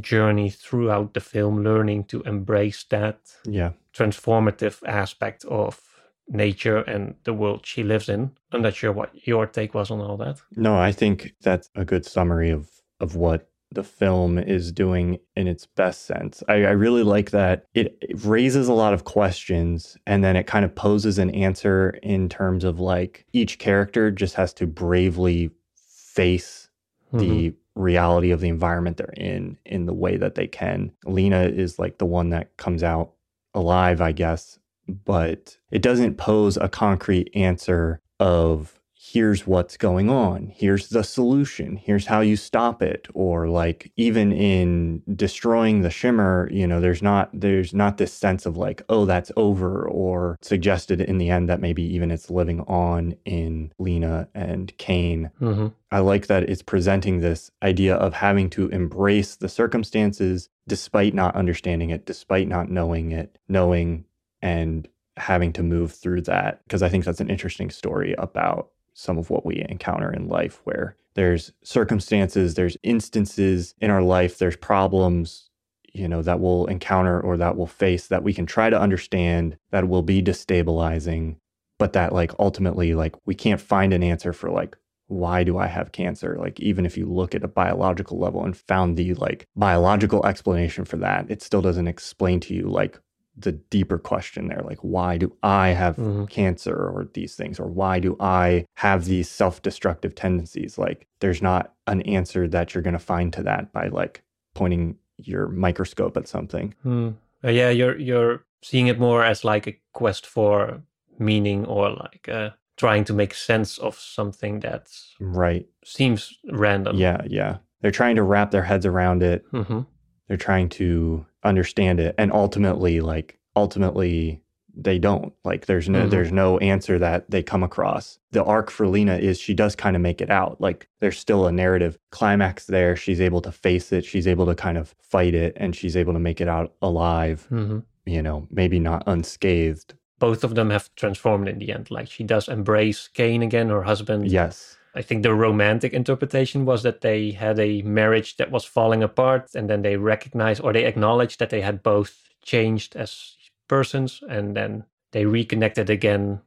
[0.00, 3.72] journey throughout the film learning to embrace that Yeah.
[3.92, 5.80] transformative aspect of
[6.28, 8.30] nature and the world she lives in.
[8.52, 10.40] I'm not sure what your take was on all that.
[10.56, 12.68] No, I think that's a good summary of
[13.00, 16.42] of what the film is doing in its best sense.
[16.48, 20.46] I, I really like that it, it raises a lot of questions and then it
[20.46, 25.50] kind of poses an answer in terms of like each character just has to bravely
[25.74, 26.64] face
[27.12, 27.18] Mhm.
[27.20, 30.92] the reality of the environment they're in in the way that they can.
[31.06, 33.12] Lena is like the one that comes out
[33.54, 38.77] alive, I guess, but it doesn't pose a concrete answer of
[39.12, 44.32] here's what's going on, here's the solution, here's how you stop it or like even
[44.32, 49.04] in destroying the shimmer, you know, there's not there's not this sense of like oh
[49.04, 54.28] that's over or suggested in the end that maybe even it's living on in Lena
[54.34, 55.72] and Kane Mhm.
[55.90, 61.34] I like that it's presenting this idea of having to embrace the circumstances despite not
[61.34, 64.04] understanding it, despite not knowing it, knowing
[64.42, 66.60] and having to move through that.
[66.64, 70.60] Because I think that's an interesting story about some of what we encounter in life
[70.64, 75.50] where there's circumstances, there's instances in our life, there's problems,
[75.94, 79.56] you know, that we'll encounter or that we'll face that we can try to understand
[79.70, 81.36] that will be destabilizing,
[81.78, 85.68] but that like ultimately like we can't find an answer for like why do I
[85.68, 86.36] have cancer?
[86.38, 90.84] Like, even if you look at a biological level and found the like biological explanation
[90.84, 93.00] for that, it still doesn't explain to you like
[93.40, 94.62] the deeper question there.
[94.64, 96.28] Like, why do I have Mhm.
[96.28, 97.60] cancer or these things?
[97.60, 100.78] Or why do I have these self destructive tendencies?
[100.78, 104.22] Like, there's not an answer that you're going to find to that by like
[104.54, 106.74] pointing your microscope at something.
[106.82, 107.10] Hmm.
[107.44, 110.82] Uh, yeah, you're you're seeing it more as like a quest for
[111.18, 114.88] meaning or like uh, trying to make sense of something that
[115.20, 115.66] Right.
[115.84, 116.96] seems random.
[116.96, 117.22] Yeah.
[117.26, 117.58] Yeah.
[117.80, 119.44] They're trying to wrap their heads around it.
[119.52, 119.82] hmm
[120.28, 124.40] they're trying to understand it and ultimately like ultimately
[124.80, 125.32] they don't.
[125.44, 126.10] Like there's no Mhm.
[126.10, 128.20] there's no answer that they come across.
[128.30, 130.60] The arc for lena is she does kind of make it out.
[130.60, 132.94] Like there's still a narrative climax there.
[132.94, 134.04] She's able to face it.
[134.04, 137.46] She's able to kind of fight it and she's able to make it out alive
[137.48, 139.94] hmm you know maybe not unscathed.
[140.20, 141.90] Both of them have transformed in the end.
[141.90, 144.30] Like she does embrace Kane again, her husband.
[144.30, 149.02] yes I think the romantic interpretation was that they had a marriage that was falling
[149.02, 153.36] apart, and then they recognized or they acknowledged that they had both changed as
[153.68, 156.40] persons, and then they reconnected again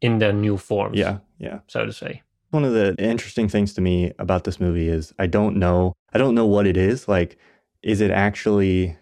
[0.00, 0.96] in their new forms.
[0.96, 2.22] yeah yeah so to say.
[2.50, 6.18] one of the interesting things to me about this movie is I don't know I
[6.18, 7.36] don't know what it is like
[7.82, 8.96] is it actually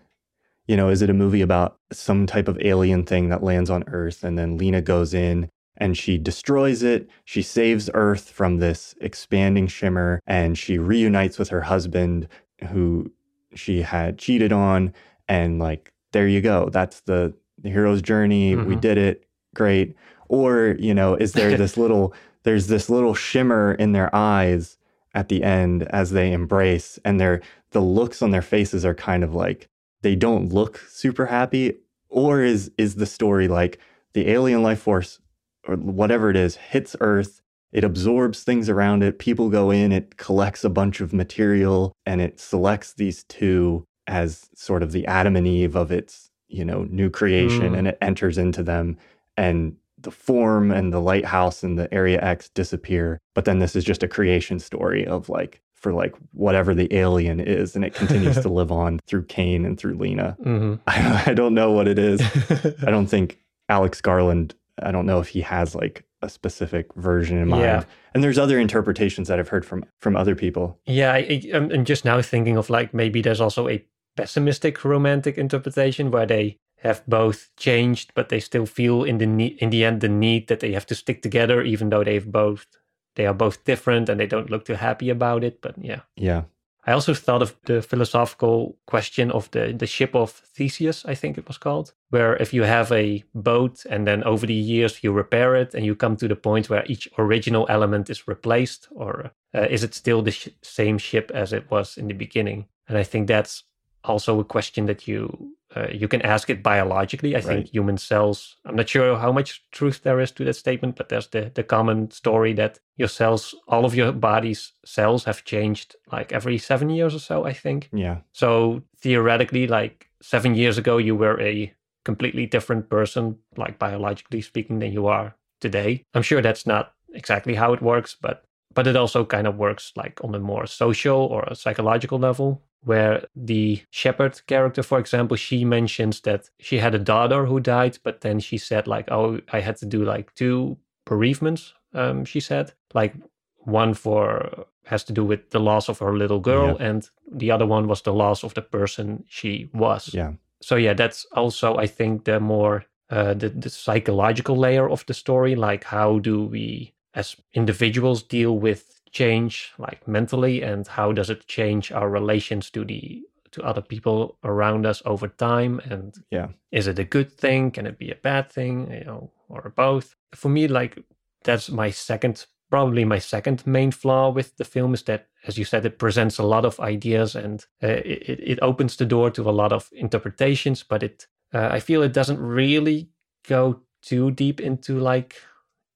[0.66, 3.84] you know is it a movie about some type of alien thing that lands on
[3.88, 7.08] earth and then Lena goes in and she destroys it.
[7.24, 12.28] She saves earth from this expanding shimmer and she reunites with her husband
[12.70, 13.10] who
[13.54, 14.92] she had cheated on
[15.28, 16.68] and like there you go.
[16.70, 18.56] That's the, the hero's journey.
[18.56, 18.80] We Mhm.
[18.80, 19.24] did it.
[19.54, 19.94] Great.
[20.28, 22.14] Or you know is there this little
[22.44, 24.78] there's this little shimmer in their eyes
[25.14, 27.40] at the end as they embrace and their
[27.72, 29.68] the looks on their faces are kind of like
[30.02, 31.74] they don't look super happy?
[32.08, 33.78] Or is is the story like
[34.14, 35.18] the alien life force
[35.66, 37.40] or whatever it is hits earth
[37.72, 42.20] it absorbs things around it people go in it collects a bunch of material and
[42.20, 46.86] it selects these two as sort of the adam and eve of its you know
[46.90, 47.78] new creation Mm.
[47.78, 48.96] and it enters into them
[49.36, 53.82] and the form and the lighthouse and the area x disappear but then this is
[53.84, 58.38] just a creation story of like for like whatever the alien is and it continues
[58.40, 60.36] to live on through kane and through lena.
[60.42, 62.20] Hmm I, I don't know what it is.
[62.86, 63.38] I don't think
[63.68, 67.84] alex garland i don't know if he has like a specific version in mind Yeah.
[68.14, 72.04] and there's other interpretations that i've heard from from other people Yeah, I, I'm just
[72.04, 73.84] now thinking of like maybe there's also a
[74.16, 79.56] pessimistic romantic interpretation where they have both changed, but they still feel in the ne-
[79.60, 82.66] in the end the need that they have to stick together, even though they've both
[83.14, 85.60] they are both different and they don't look too happy about it.
[85.60, 86.42] But yeah, yeah
[86.86, 91.36] I also thought of the philosophical question of the the ship of Theseus, I think
[91.36, 95.12] it was called, where if you have a boat and then over the years you
[95.12, 99.32] repair it and you come to the point where each original element is replaced, or
[99.52, 102.66] uh, is it still the sh- same ship as it was in the beginning?
[102.88, 103.64] And I think that's
[104.08, 107.36] also a question that you uh, you can ask it biologically.
[107.36, 108.56] I think human cells.
[108.64, 111.62] I'm not sure how much truth there is to that statement, but there's the the
[111.62, 116.88] common story that your cells, all of your body's cells, have changed like every seven
[116.88, 117.44] years or so.
[117.44, 117.88] I think.
[117.92, 124.40] yeah So theoretically, like seven years ago, you were a completely different person, like biologically
[124.40, 126.04] speaking, than you are today.
[126.14, 128.44] I'm sure that's not exactly how it works, but
[128.74, 132.62] but it also kind of works like on a more social or a psychological level.
[132.86, 137.98] Where the shepherd character, for example, she mentions that she had a daughter who died,
[138.04, 142.40] but then she said like, "Oh, I had to do like two bereavements." Um, she
[142.40, 143.14] said like
[143.58, 146.80] one for has to do with the loss of her little girl Yep.
[146.80, 150.32] and the other one was the loss of the person she was yeah
[150.62, 155.14] so yeah that's also i think the more uh, the, the psychological layer of the
[155.14, 161.30] story like how do we as individuals deal with change like mentally and how does
[161.30, 165.80] it change our relations to the to other people around us over time?
[165.90, 166.48] And Yeah.
[166.70, 167.70] is it a good thing?
[167.70, 170.14] Can it be a bad thing you know or both?
[170.34, 170.98] For me like
[171.44, 175.64] that's my second probably my second main flaw with the film is that as you
[175.64, 179.48] said it presents a lot of ideas and uh, it, it opens the door to
[179.48, 183.08] a lot of interpretations but it uh, i feel it doesn't really
[183.48, 185.36] go too deep into like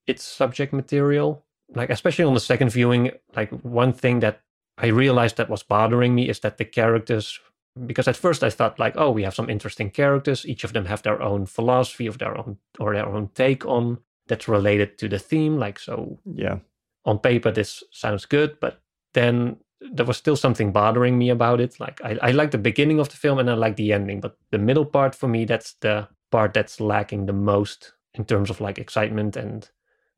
[0.07, 1.43] its subject material
[1.75, 4.41] like especially on the second viewing like one thing that
[4.77, 7.39] i realized that was bothering me is that the characters
[7.85, 10.45] because at first i thought like oh we have some interesting characters.
[10.45, 13.99] Each of them have their own philosophy of their own or their own take on
[14.27, 16.57] that's related to the theme like so yeah.
[17.05, 18.81] on paper this sounds good but
[19.13, 19.57] then
[19.93, 21.79] there was still something bothering me about it.
[21.79, 24.37] Like I, I like the beginning of the film and i like the ending but
[24.51, 28.61] the middle part for me that's the part that's lacking the most in terms of
[28.61, 29.69] like excitement and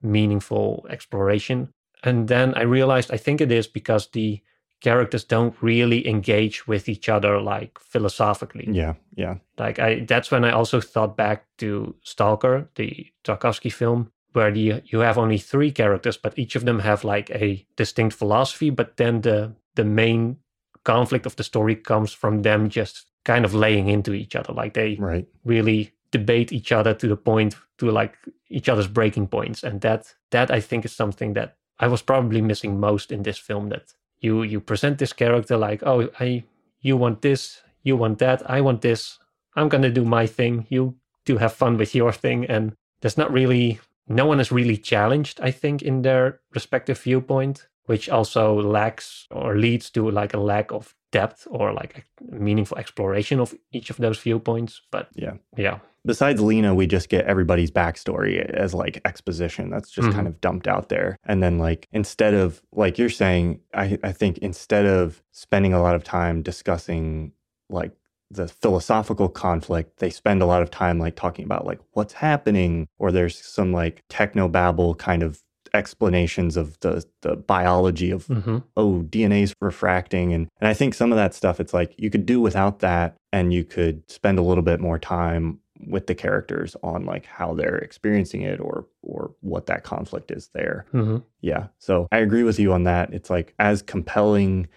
[0.04, 1.74] meaningful exploration.
[2.06, 4.42] And then i realized i think it is because the
[4.82, 8.68] characters don't really engage with each other like philosophically.
[8.70, 9.36] Yeah yeah.
[9.58, 14.82] Like I that's when I also thought back to Stalker, the Tarkovsky film, where the,
[14.86, 18.98] you have only three characters, but each of them have like a distinct philosophy, but
[18.98, 20.38] then the the main
[20.84, 24.54] conflict of the story comes from them just kind of laying into each other.
[24.54, 25.28] Like they right.
[25.46, 28.18] really debate each other to the point to like
[28.54, 29.64] each other's breaking points.
[29.64, 33.38] And that that I think is something that I was probably missing most in this
[33.38, 36.44] film that you you present this character like, oh I
[36.82, 39.20] you want this, you want that, I want this,
[39.56, 40.96] I'm gonna do my thing, you
[41.26, 45.40] do have fun with your thing, and there's not really no one is really challenged,
[45.42, 50.72] I think, in their respective viewpoint, which also lacks or leads to like a lack
[50.72, 54.82] of depth or like a meaningful exploration of each of those viewpoints.
[54.92, 55.34] But Yeah.
[55.58, 59.70] yeah, besides Lena, we just get everybody's backstory as like exposition.
[59.70, 60.14] That's just Mhm.
[60.14, 61.18] kind of dumped out there.
[61.26, 65.82] And then like instead of like you're saying, I, I think instead of spending a
[65.82, 67.34] lot of time discussing
[67.70, 67.92] like
[68.32, 72.88] the philosophical conflict, they spend a lot of time like talking about like what's happening,
[72.98, 75.43] or there's some like techno babble kind of
[75.74, 80.34] explanations of the the biology of hmm oh dna's refracting.
[80.34, 83.16] And and i think some of that stuff it's like you could do without that
[83.32, 87.54] and you could spend a little bit more time with the characters on like how
[87.54, 90.86] they're experiencing it or or what that conflict is there.
[90.92, 91.68] Hmm yeah.
[91.80, 93.14] So i agree with you on that.
[93.14, 94.68] It's like as compelling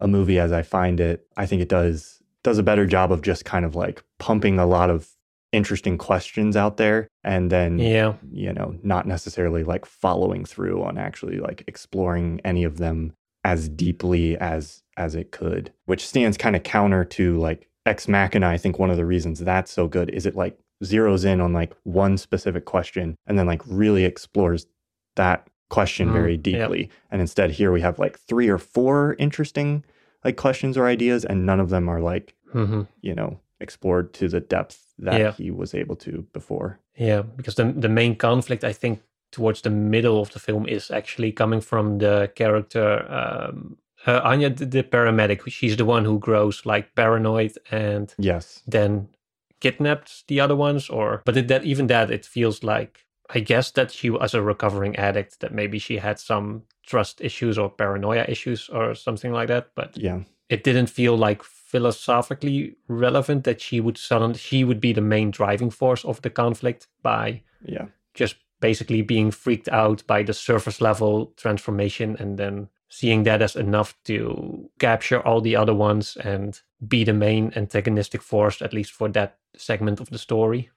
[0.00, 3.22] a movie as i find it i think it does does a better job of
[3.22, 5.08] just kind of like pumping a lot of
[5.56, 10.98] interesting questions out there and then yeah, you know, not necessarily like following through on
[10.98, 16.54] actually like exploring any of them as deeply as as it could, which stands kind
[16.56, 18.48] of counter to like Ex Machina.
[18.48, 21.52] I think one of the reasons that's so good is it like zeroes in on
[21.52, 24.66] like one specific question and then like really explores
[25.16, 26.42] that question Mm, very yep.
[26.42, 26.90] deeply.
[27.10, 29.84] And instead here we have like three or four interesting
[30.24, 34.28] like questions or ideas and none of them are like, hmm you know, explored to
[34.28, 35.32] the depth that Yeah.
[35.32, 36.78] he was able to before.
[36.98, 39.00] Yeah, because the the main conflict I think
[39.32, 43.76] towards the middle of the film is actually coming from the character um,
[44.06, 45.40] uh, Anya, the, the paramedic.
[45.50, 48.62] She's the one who grows like paranoid and Yes.
[48.66, 49.08] then
[49.60, 50.88] kidnaps the other ones.
[50.90, 53.04] Or but it, that even that it feels like
[53.34, 55.40] I guess that she was a recovering addict.
[55.40, 59.70] That maybe she had some trust issues or paranoia issues or something like that.
[59.74, 60.20] But Yeah.
[60.48, 61.42] it didn't feel like
[61.76, 66.30] philosophically relevant that she would suddenly she would be the main driving force of the
[66.30, 67.42] conflict by
[67.74, 67.86] Yeah.
[68.14, 73.56] just basically being freaked out by the surface level transformation and then seeing that as
[73.56, 78.92] enough to capture all the other ones and be the main antagonistic force at least
[78.92, 80.70] for that segment of the story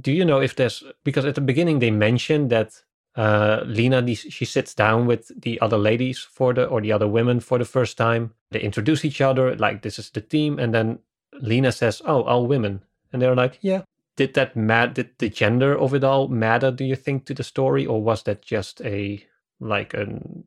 [0.00, 2.84] do you know if there's because at the beginning they mentioned that
[3.18, 7.08] uh, Lena, the, she sits down with the other ladies for the or the other
[7.08, 8.32] women for the first time.
[8.52, 11.00] They introduce each other like this is the team, and then
[11.32, 13.82] Lena says, "Oh, all women," and they're like, "Yeah."
[14.16, 14.94] Did that mat?
[14.94, 16.70] Did the gender of it all matter?
[16.70, 19.24] Do you think to the story, or was that just a
[19.60, 20.44] like an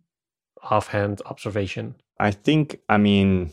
[0.64, 1.96] offhand observation?
[2.20, 3.52] I think, I mean,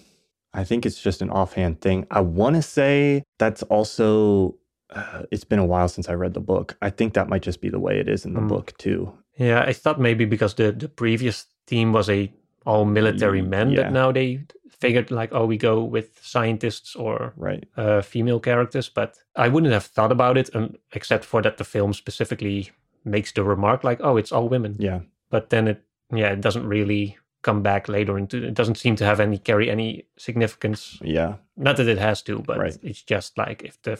[0.52, 2.06] I think it's just an offhand thing.
[2.10, 4.56] I want to say that's also,
[4.90, 6.76] uh, it's been a while since I read the book.
[6.82, 8.48] I think that might just be the way it is in the Hmm.
[8.48, 9.12] book too.
[9.36, 12.30] Yeah, I thought maybe because the the previous team was a
[12.66, 13.82] all military men yeah.
[13.82, 14.40] that now they
[14.80, 17.64] figured like, oh, we go with scientists or Right.
[17.76, 21.64] uh, female characters, but I wouldn't have thought about it, um, except for that the
[21.64, 22.70] film specifically
[23.04, 25.00] makes the remark like, "Oh, it's all women," Yeah.
[25.30, 25.82] but then it,
[26.14, 28.36] yeah, it doesn't really come back later into.
[28.36, 30.98] It doesn't seem to have any carry any significance.
[31.02, 31.34] Yeah.
[31.56, 32.78] Not that it has to, but Right.
[32.82, 33.96] it's just like if the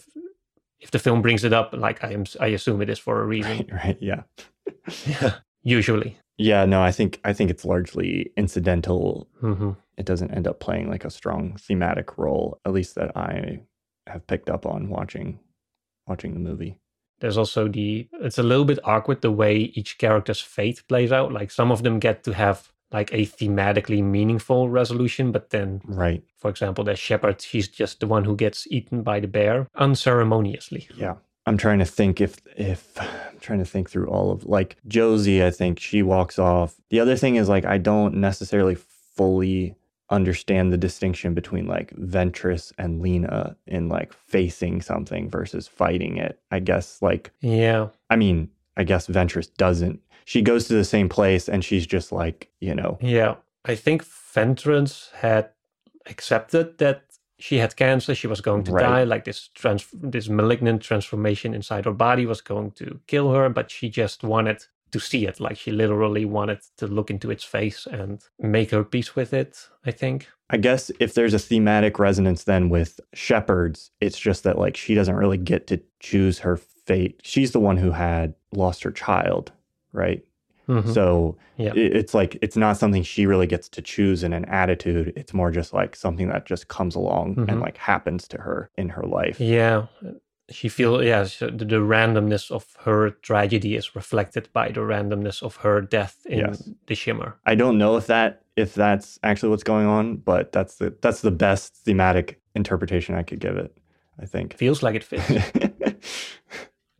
[0.81, 3.27] if the film brings it up, like I am, I assume it is for a
[3.35, 3.67] reason.
[3.71, 3.85] Right.
[3.85, 3.99] Right.
[4.01, 4.23] Yeah.
[5.07, 6.19] Yeah, usually.
[6.37, 6.65] Yeah.
[6.67, 9.29] No, I think, I think it's largely incidental.
[9.41, 13.61] hmm It doesn't end up playing like a strong thematic role, at least that I
[14.07, 15.41] have picked up on watching,
[16.07, 16.79] watching the movie.
[17.21, 18.09] There's also the.
[18.21, 21.33] It's a little bit awkward the way each character's fate plays out.
[21.33, 26.23] Like some of them get to have like a thematically meaningful resolution, but then Right.
[26.37, 30.89] For example, the shepherd, she's just the one who gets eaten by the bear unceremoniously.
[30.97, 31.15] Yeah.
[31.47, 35.45] I'm trying to think if if I'm trying to think through all of like Josie,
[35.45, 36.77] I think she walks off.
[36.91, 39.75] The other thing is like I don't necessarily fully
[40.11, 46.39] understand the distinction between like Ventress and Lena in like facing something versus fighting it.
[46.51, 47.89] I guess like Yeah.
[48.09, 50.01] I mean, I guess Ventress doesn't.
[50.25, 53.35] She goes to the same place and she's just like, you know, Yeah.
[53.65, 55.51] I think Ventress had
[56.07, 57.03] accepted that
[57.41, 58.83] she had cancer, she was going to Right.
[58.83, 63.49] die, like this trans this malignant transformation inside her body was going to kill her,
[63.49, 65.39] but she just wanted to see it.
[65.39, 69.69] Like she literally wanted to look into its face and make her peace with it,
[69.85, 70.29] I think.
[70.51, 74.95] I guess if there's a thematic resonance then with shepherds, it's just that like she
[74.95, 77.21] doesn't really get to choose her fate.
[77.23, 79.53] She's the one who had lost her child,
[79.93, 80.25] right?
[80.69, 80.93] Mhm.
[80.93, 85.13] So it, it's like it's not something she really gets to choose in an attitude.
[85.17, 87.49] It's more just like something that just comes along Mhm.
[87.49, 89.41] and like happens to her in her life.
[89.41, 89.87] Yeah,
[90.51, 95.57] she feels yeah the, the randomness of her tragedy is reflected by the randomness of
[95.57, 96.69] her death in Yes.
[96.87, 97.37] the shimmer.
[97.47, 101.23] I don't know if that if that's actually what's going on, but that's the that's
[101.23, 103.73] the best thematic interpretation I could give it.
[104.21, 104.55] I think.
[104.55, 105.31] Feels like it fits.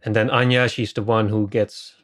[0.09, 1.95] and then Anya, she's the one who gets.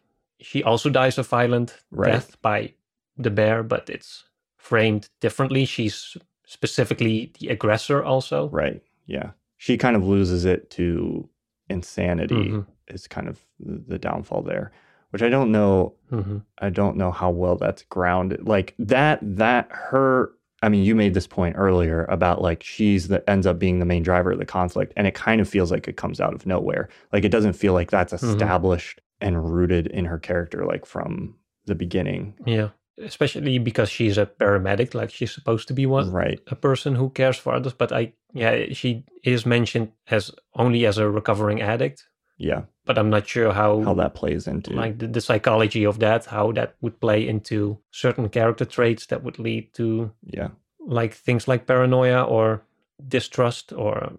[0.40, 2.12] She also dies a violent Right.
[2.12, 2.74] death by
[3.16, 4.24] the bear, but it's
[4.58, 5.64] framed differently.
[5.64, 8.48] She's specifically the aggressor, also.
[8.50, 8.82] Right.
[9.06, 9.30] Yeah.
[9.56, 11.28] She kind of loses it to
[11.70, 14.70] insanity Mhm, is kind of the downfall there,
[15.10, 15.94] which I don't know.
[16.12, 16.42] mhm.
[16.58, 18.46] I don't know how well that's grounded.
[18.46, 20.32] Like that, that her,
[20.64, 23.84] I mean, you made this point earlier about like she's the ends up being the
[23.84, 24.92] main driver of the conflict.
[24.96, 26.88] And it kind of feels like it comes out of nowhere.
[27.12, 28.22] Like it doesn't feel like that's Mhm.
[28.32, 31.36] established and rooted in her character, like from
[31.66, 32.34] the beginning.
[32.46, 36.10] Yeah, especially because she's a paramedic, like she's supposed to be one.
[36.10, 36.40] Right.
[36.48, 40.98] a person who cares for others but i yeah she is mentioned as only as
[40.98, 42.04] a recovering addict
[42.38, 42.62] Yeah.
[42.84, 44.72] But i'm not sure how, How that plays into.
[44.72, 49.22] like the, the psychology of that how that would play into certain character traits that
[49.22, 50.48] would lead to yeah.
[50.86, 52.62] like things like paranoia or
[53.08, 54.12] distrust or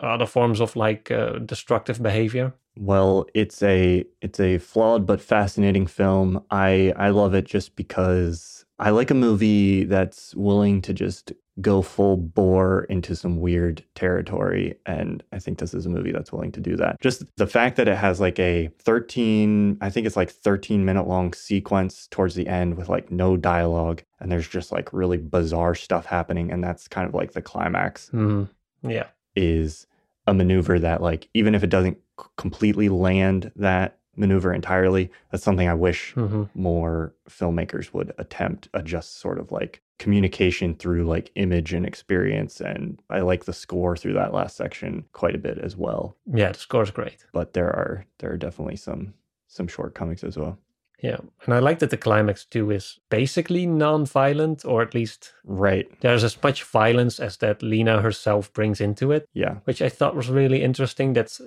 [0.00, 5.88] other forms of like uh, destructive behavior Well, it's a it's a flawed but fascinating
[5.88, 6.44] film.
[6.50, 11.82] I I love it just because I like a movie that's willing to just go
[11.82, 14.78] full bore into some weird territory.
[14.86, 17.00] And I think this is a movie that's willing to do that.
[17.00, 21.08] Just the fact that it has like a 13, I think it's like 13 minute
[21.08, 24.02] long sequence towards the end with like no dialogue.
[24.20, 26.52] And there's just like really bizarre stuff happening.
[26.52, 28.10] And that's kind of like the climax.
[28.10, 28.48] Mm,
[28.82, 29.08] yeah.
[29.34, 29.86] Is
[30.26, 31.98] a maneuver that, like, even if it doesn't
[32.36, 38.82] completely land that maneuver entirely, that's something I wish hmm more filmmakers would attempt a
[38.82, 43.96] just sort of like communication through like image and experience and i like the score
[43.96, 47.26] through that last section quite a bit as well Yeah, the score's great.
[47.32, 49.14] but there are there are definitely some
[49.48, 50.58] some shortcomings as well
[51.02, 51.18] Yeah.
[51.44, 56.24] And I like that the climax too is basically non-violent, or at least right there's
[56.24, 60.28] as much violence as that Lena herself brings into it, yeah which I thought was
[60.30, 61.14] really interesting.
[61.14, 61.40] That's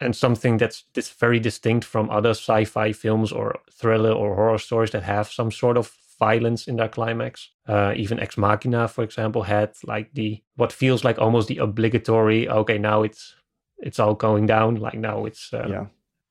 [0.00, 4.90] and something that's this very distinct from other sci-fi films or thriller or horror stories
[4.90, 7.50] that have some sort of violence in their climax.
[7.66, 12.48] Uh, even Ex Machina, for example, had like the what feels like almost the obligatory.
[12.48, 13.34] Okay, now it's
[13.78, 14.76] it's all going down.
[14.76, 15.86] Like now it's uh, yeah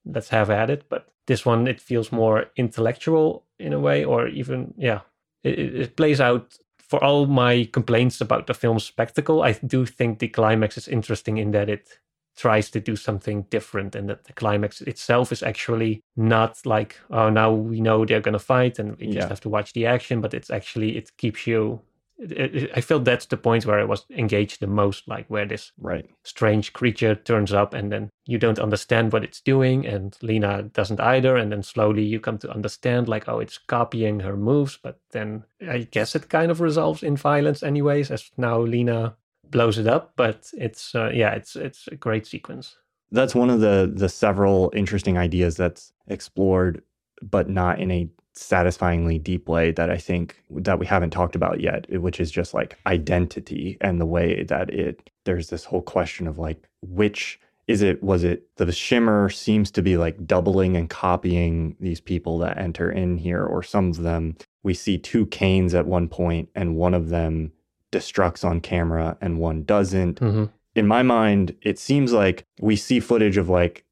[0.06, 0.86] let's have at it.
[0.90, 5.02] But this one, it feels more intellectual in a way, or even, yeah,
[5.44, 6.58] it, it it plays out.
[6.80, 11.38] For all my complaints about the film's spectacle, I do think the climax is interesting
[11.38, 12.00] in that it
[12.40, 17.30] tries to do something different and that the climax itself is actually not like oh
[17.30, 20.22] now we know they're going to fight and we just have to watch the action
[20.22, 21.82] but it's actually it keeps you
[22.18, 25.46] it, it, i feel that's the point where i was engaged the most like where
[25.46, 26.10] this right.
[26.24, 31.02] strange creature turns up and then you don't understand what it's doing and lena doesn't
[31.02, 34.98] either and then slowly you come to understand like oh it's copying her moves but
[35.12, 39.14] then i guess it kind of resolves in violence anyways as now lena
[39.52, 42.76] blows it up but it's uh, yeah it's it's a great sequence.
[43.12, 46.82] That's one of the the several interesting ideas that's explored
[47.22, 51.60] but not in a satisfyingly deep way that i think that we haven't talked about
[51.60, 56.26] yet which is just like identity and the way that it there's this whole question
[56.26, 57.38] of like which
[57.68, 62.38] is it was it the shimmer seems to be like doubling and copying these people
[62.40, 66.50] that enter in here or some of them we see two Kanes at one point
[66.56, 67.52] and one of them
[67.92, 70.46] destructs on camera and one doesn't mm-hmm.
[70.76, 73.86] in my mind, it seems like we see footage of like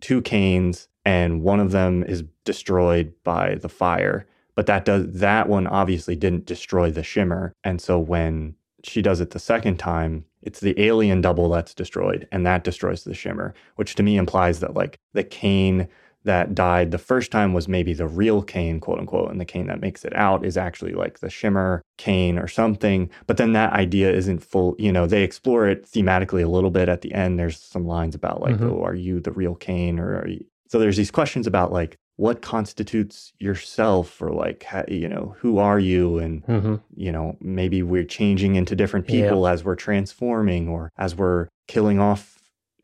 [0.00, 4.26] two Kanes and one of them is destroyed by the fire.
[4.54, 7.52] But that does that one obviously didn't destroy the shimmer.
[7.64, 12.28] And so when she does it the second time, it's the alien double that's destroyed
[12.30, 15.88] and that destroys the shimmer, which to me implies that like the Kane
[16.24, 19.66] that died the first time was maybe the real Kane, quote unquote, and the Kane
[19.68, 23.08] that makes it out is actually like the shimmer Kane or something.
[23.26, 26.88] But then that idea isn't full, you know, they explore it thematically a little bit
[26.88, 27.38] at the end.
[27.38, 28.70] There's some lines about like, Mhm.
[28.72, 30.44] oh, are you the real Kane or are you?
[30.68, 35.78] So there's these questions about like what constitutes yourself or like, you know, who are
[35.78, 36.18] you?
[36.18, 36.74] And Mm-hmm.
[36.96, 39.22] you know, maybe we're changing into different Yeah.
[39.28, 42.37] people as we're transforming or as we're killing off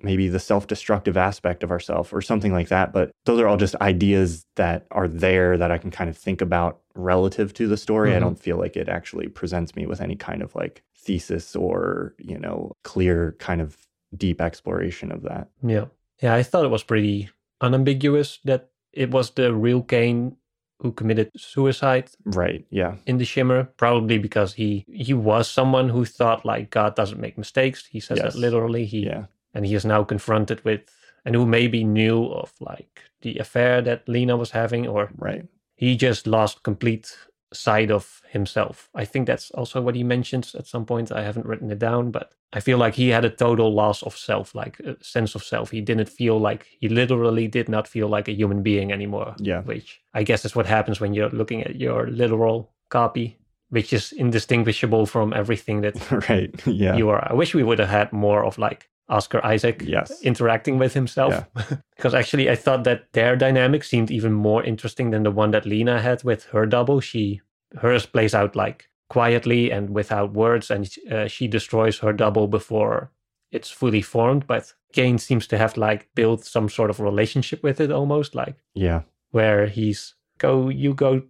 [0.05, 2.93] maybe the self destructive aspect of ourself or something like that.
[2.93, 6.41] But those are all just ideas that are there that I can kind of think
[6.41, 8.13] about relative to the story.
[8.15, 8.21] I Mhm.
[8.21, 12.39] don't feel like it actually presents me with any kind of like thesis or, you
[12.39, 13.77] know, clear kind of
[14.17, 15.49] deep exploration of that.
[15.67, 15.87] Yeah.
[16.23, 17.31] Yeah, I thought it was pretty
[17.61, 20.37] unambiguous that it was the real Kane
[20.81, 22.65] who committed suicide Right.
[22.71, 22.97] Yeah.
[23.07, 27.39] in the Shimmer, probably because he he was someone who thought like God doesn't make
[27.39, 27.87] mistakes.
[27.87, 28.35] He says Yes.
[28.35, 28.85] that literally.
[28.85, 29.27] He Yeah.
[29.55, 30.81] And he is now confronted with
[31.25, 35.45] and who maybe knew of like the affair that Lena was having, or Right.
[35.77, 37.17] he just lost complete
[37.53, 38.91] sight of himself.
[38.95, 41.13] I think that's also what he mentions at some point.
[41.13, 44.17] I haven't written it down, but I feel like he had a total loss of
[44.17, 45.71] self, like a sense of self.
[45.71, 49.35] He didn't feel like he literally did not feel like a human being anymore.
[49.39, 49.63] Yeah.
[49.63, 53.39] Which I guess is what happens when you're looking at your literal copy,
[53.71, 55.95] which is indistinguishable from everything that
[56.29, 56.51] right.
[56.67, 56.97] Yeah.
[56.97, 57.27] you are.
[57.31, 60.23] I wish we would have had more of like Oscar Isaac yes.
[60.23, 61.45] interacting with himself.
[61.97, 65.67] because actually, I thought that their dynamic seemed even more interesting than the one that
[65.67, 67.01] Lena had with her double.
[67.01, 67.41] She
[67.81, 73.11] hers plays out like quietly and without words, and uh, she destroys her double before
[73.53, 74.47] it's fully formed.
[74.47, 78.57] But Kane seems to have like built some sort of relationship with it, almost like
[78.75, 79.03] yeah.
[79.31, 81.23] where he's go, you go.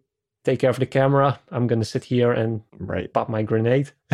[0.45, 1.41] Take care of the camera.
[1.51, 3.13] I'm gonna sit here and Right.
[3.13, 3.93] pop my grenade.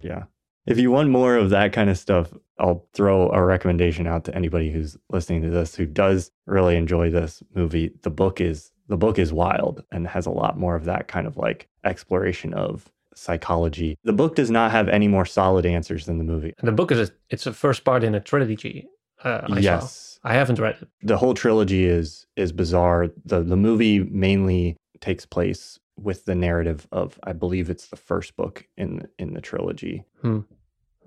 [0.00, 0.24] Yeah.
[0.68, 4.34] If you want more of that kind of stuff, I'll throw a recommendation out to
[4.34, 7.90] anybody who's listening to this who does really enjoy this movie.
[8.02, 11.26] The book is the book is wild and has a lot more of that kind
[11.26, 13.96] of like exploration of psychology.
[14.04, 16.52] The book does not have any more solid answers than the movie.
[16.58, 18.88] and the book is a, it's a first part in a trilogy.
[19.24, 19.60] Uh, I saw.
[19.60, 20.20] yes.
[20.22, 20.88] I haven't read it.
[21.02, 23.08] The whole trilogy is is bizarre.
[23.24, 28.36] The the movie mainly takes place with the narrative of I believe it's the first
[28.36, 30.04] book in in the trilogy.
[30.22, 30.40] Hmm.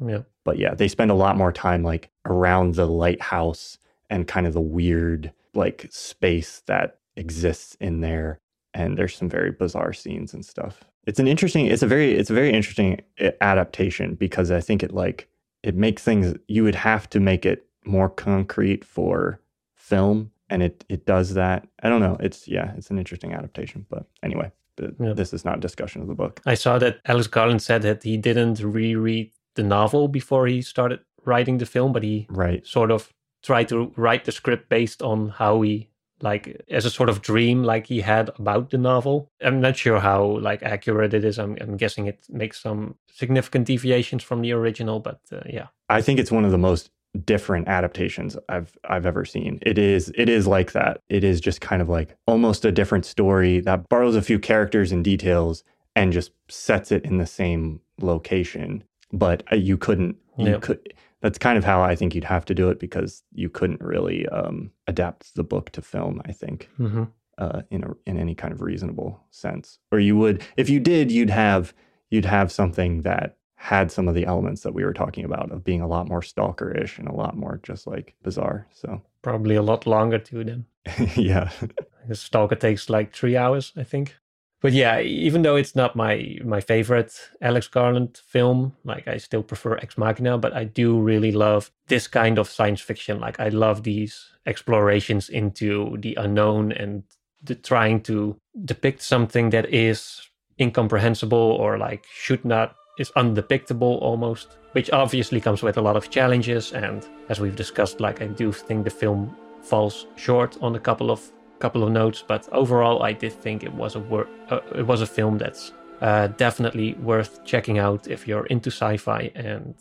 [0.06, 0.22] Yeah.
[0.44, 3.78] But yeah, they spend a lot more time like around the lighthouse
[4.10, 8.40] and kind of the weird like space that exists in there
[8.74, 10.84] and there's some very bizarre scenes and stuff.
[11.06, 14.82] It's an interesting it's a very it's a very interesting eh, adaptation because I think
[14.84, 15.28] it like
[15.64, 19.40] it makes things you would have to make it more concrete for
[19.76, 21.68] film and it it does that.
[21.84, 22.18] I don't know.
[22.20, 24.52] It's yeah, it's an interesting adaptation, but anyway,
[25.00, 25.14] Yeah.
[25.14, 26.40] this is not a discussion of the book.
[26.46, 31.00] I saw that Alex Garland said that he didn't reread the novel before he started
[31.26, 32.66] writing the film, but he Right.
[32.66, 33.10] sort of
[33.44, 35.88] tried to write the script based on how he
[36.24, 40.00] like as a sort of dream like he had about the novel i'm not sure
[40.00, 44.52] how like accurate it is i'm, I'm guessing it makes some significant deviations from the
[44.52, 46.92] original but uh, yeah I think it's one of the most
[47.26, 49.60] different adaptations I've I've ever seen.
[49.64, 51.02] It is it is like that.
[51.10, 54.92] It is just kind of like almost a different story that borrows a few characters
[54.94, 55.64] and details
[55.96, 58.84] and just sets it in the same location.
[59.14, 60.58] But uh, you couldn't you Yeah.
[60.60, 63.82] could that's kind of how I think you'd have to do it because you couldn't
[63.82, 66.70] really um, adapt the book to film, I think.
[66.78, 67.04] hmm
[67.38, 69.80] uh, in a, in any kind of reasonable sense.
[69.92, 71.74] Or you would, if you did, you'd have
[72.12, 75.64] you'd have something that had some of the elements that we were talking about of
[75.64, 78.68] being a lot more stalker-ish and a lot more just like bizarre.
[78.72, 80.66] So probably a lot longer too then
[81.16, 81.50] yeah,
[82.08, 84.16] the stalker takes like three hours i think
[84.62, 89.44] but yeah even though it's not my my favorite alex garland film like i still
[89.44, 93.20] prefer ex machina but i do really love this kind of science fiction.
[93.20, 97.04] Like i love these explorations into the unknown and
[97.44, 100.22] the trying to depict something that is
[100.60, 106.10] incomprehensible or like should not is undepictable almost which obviously comes with a lot of
[106.10, 106.72] challenges.
[106.72, 111.12] And as we've discussed like i do think the film falls short on a couple
[111.12, 111.22] of
[111.62, 115.02] couple of notes but overall i did think it was a wor- uh, it was
[115.02, 119.76] a film that's uh, definitely worth checking out if you're into sci-fi and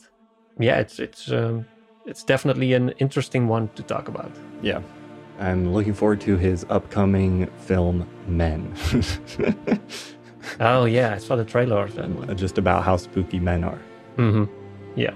[0.58, 1.64] yeah it's it's um,
[2.06, 4.30] it's definitely an interesting one to talk about
[4.62, 4.80] yeah.
[5.38, 8.60] I'm looking forward to his upcoming film Men.
[10.60, 13.80] oh yeah i saw the trailer of that just about how spooky men are.
[14.16, 14.44] Mm-hmm.
[14.96, 15.14] yeah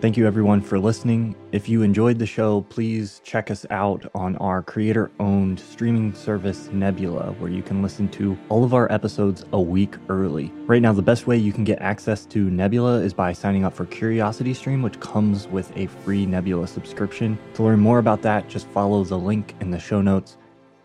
[0.00, 1.34] Thank you, everyone, for listening.
[1.52, 6.68] If you enjoyed the show, please check us out on our creator owned streaming service,
[6.70, 10.52] Nebula, where you can listen to all of our episodes a week early.
[10.66, 13.72] Right now, the best way you can get access to Nebula is by signing up
[13.72, 17.38] for Curiosity Stream, which comes with a free Nebula subscription.
[17.54, 20.36] To learn more about that, just follow the link in the show notes,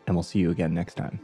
[0.08, 1.20] and we'll see you again next time.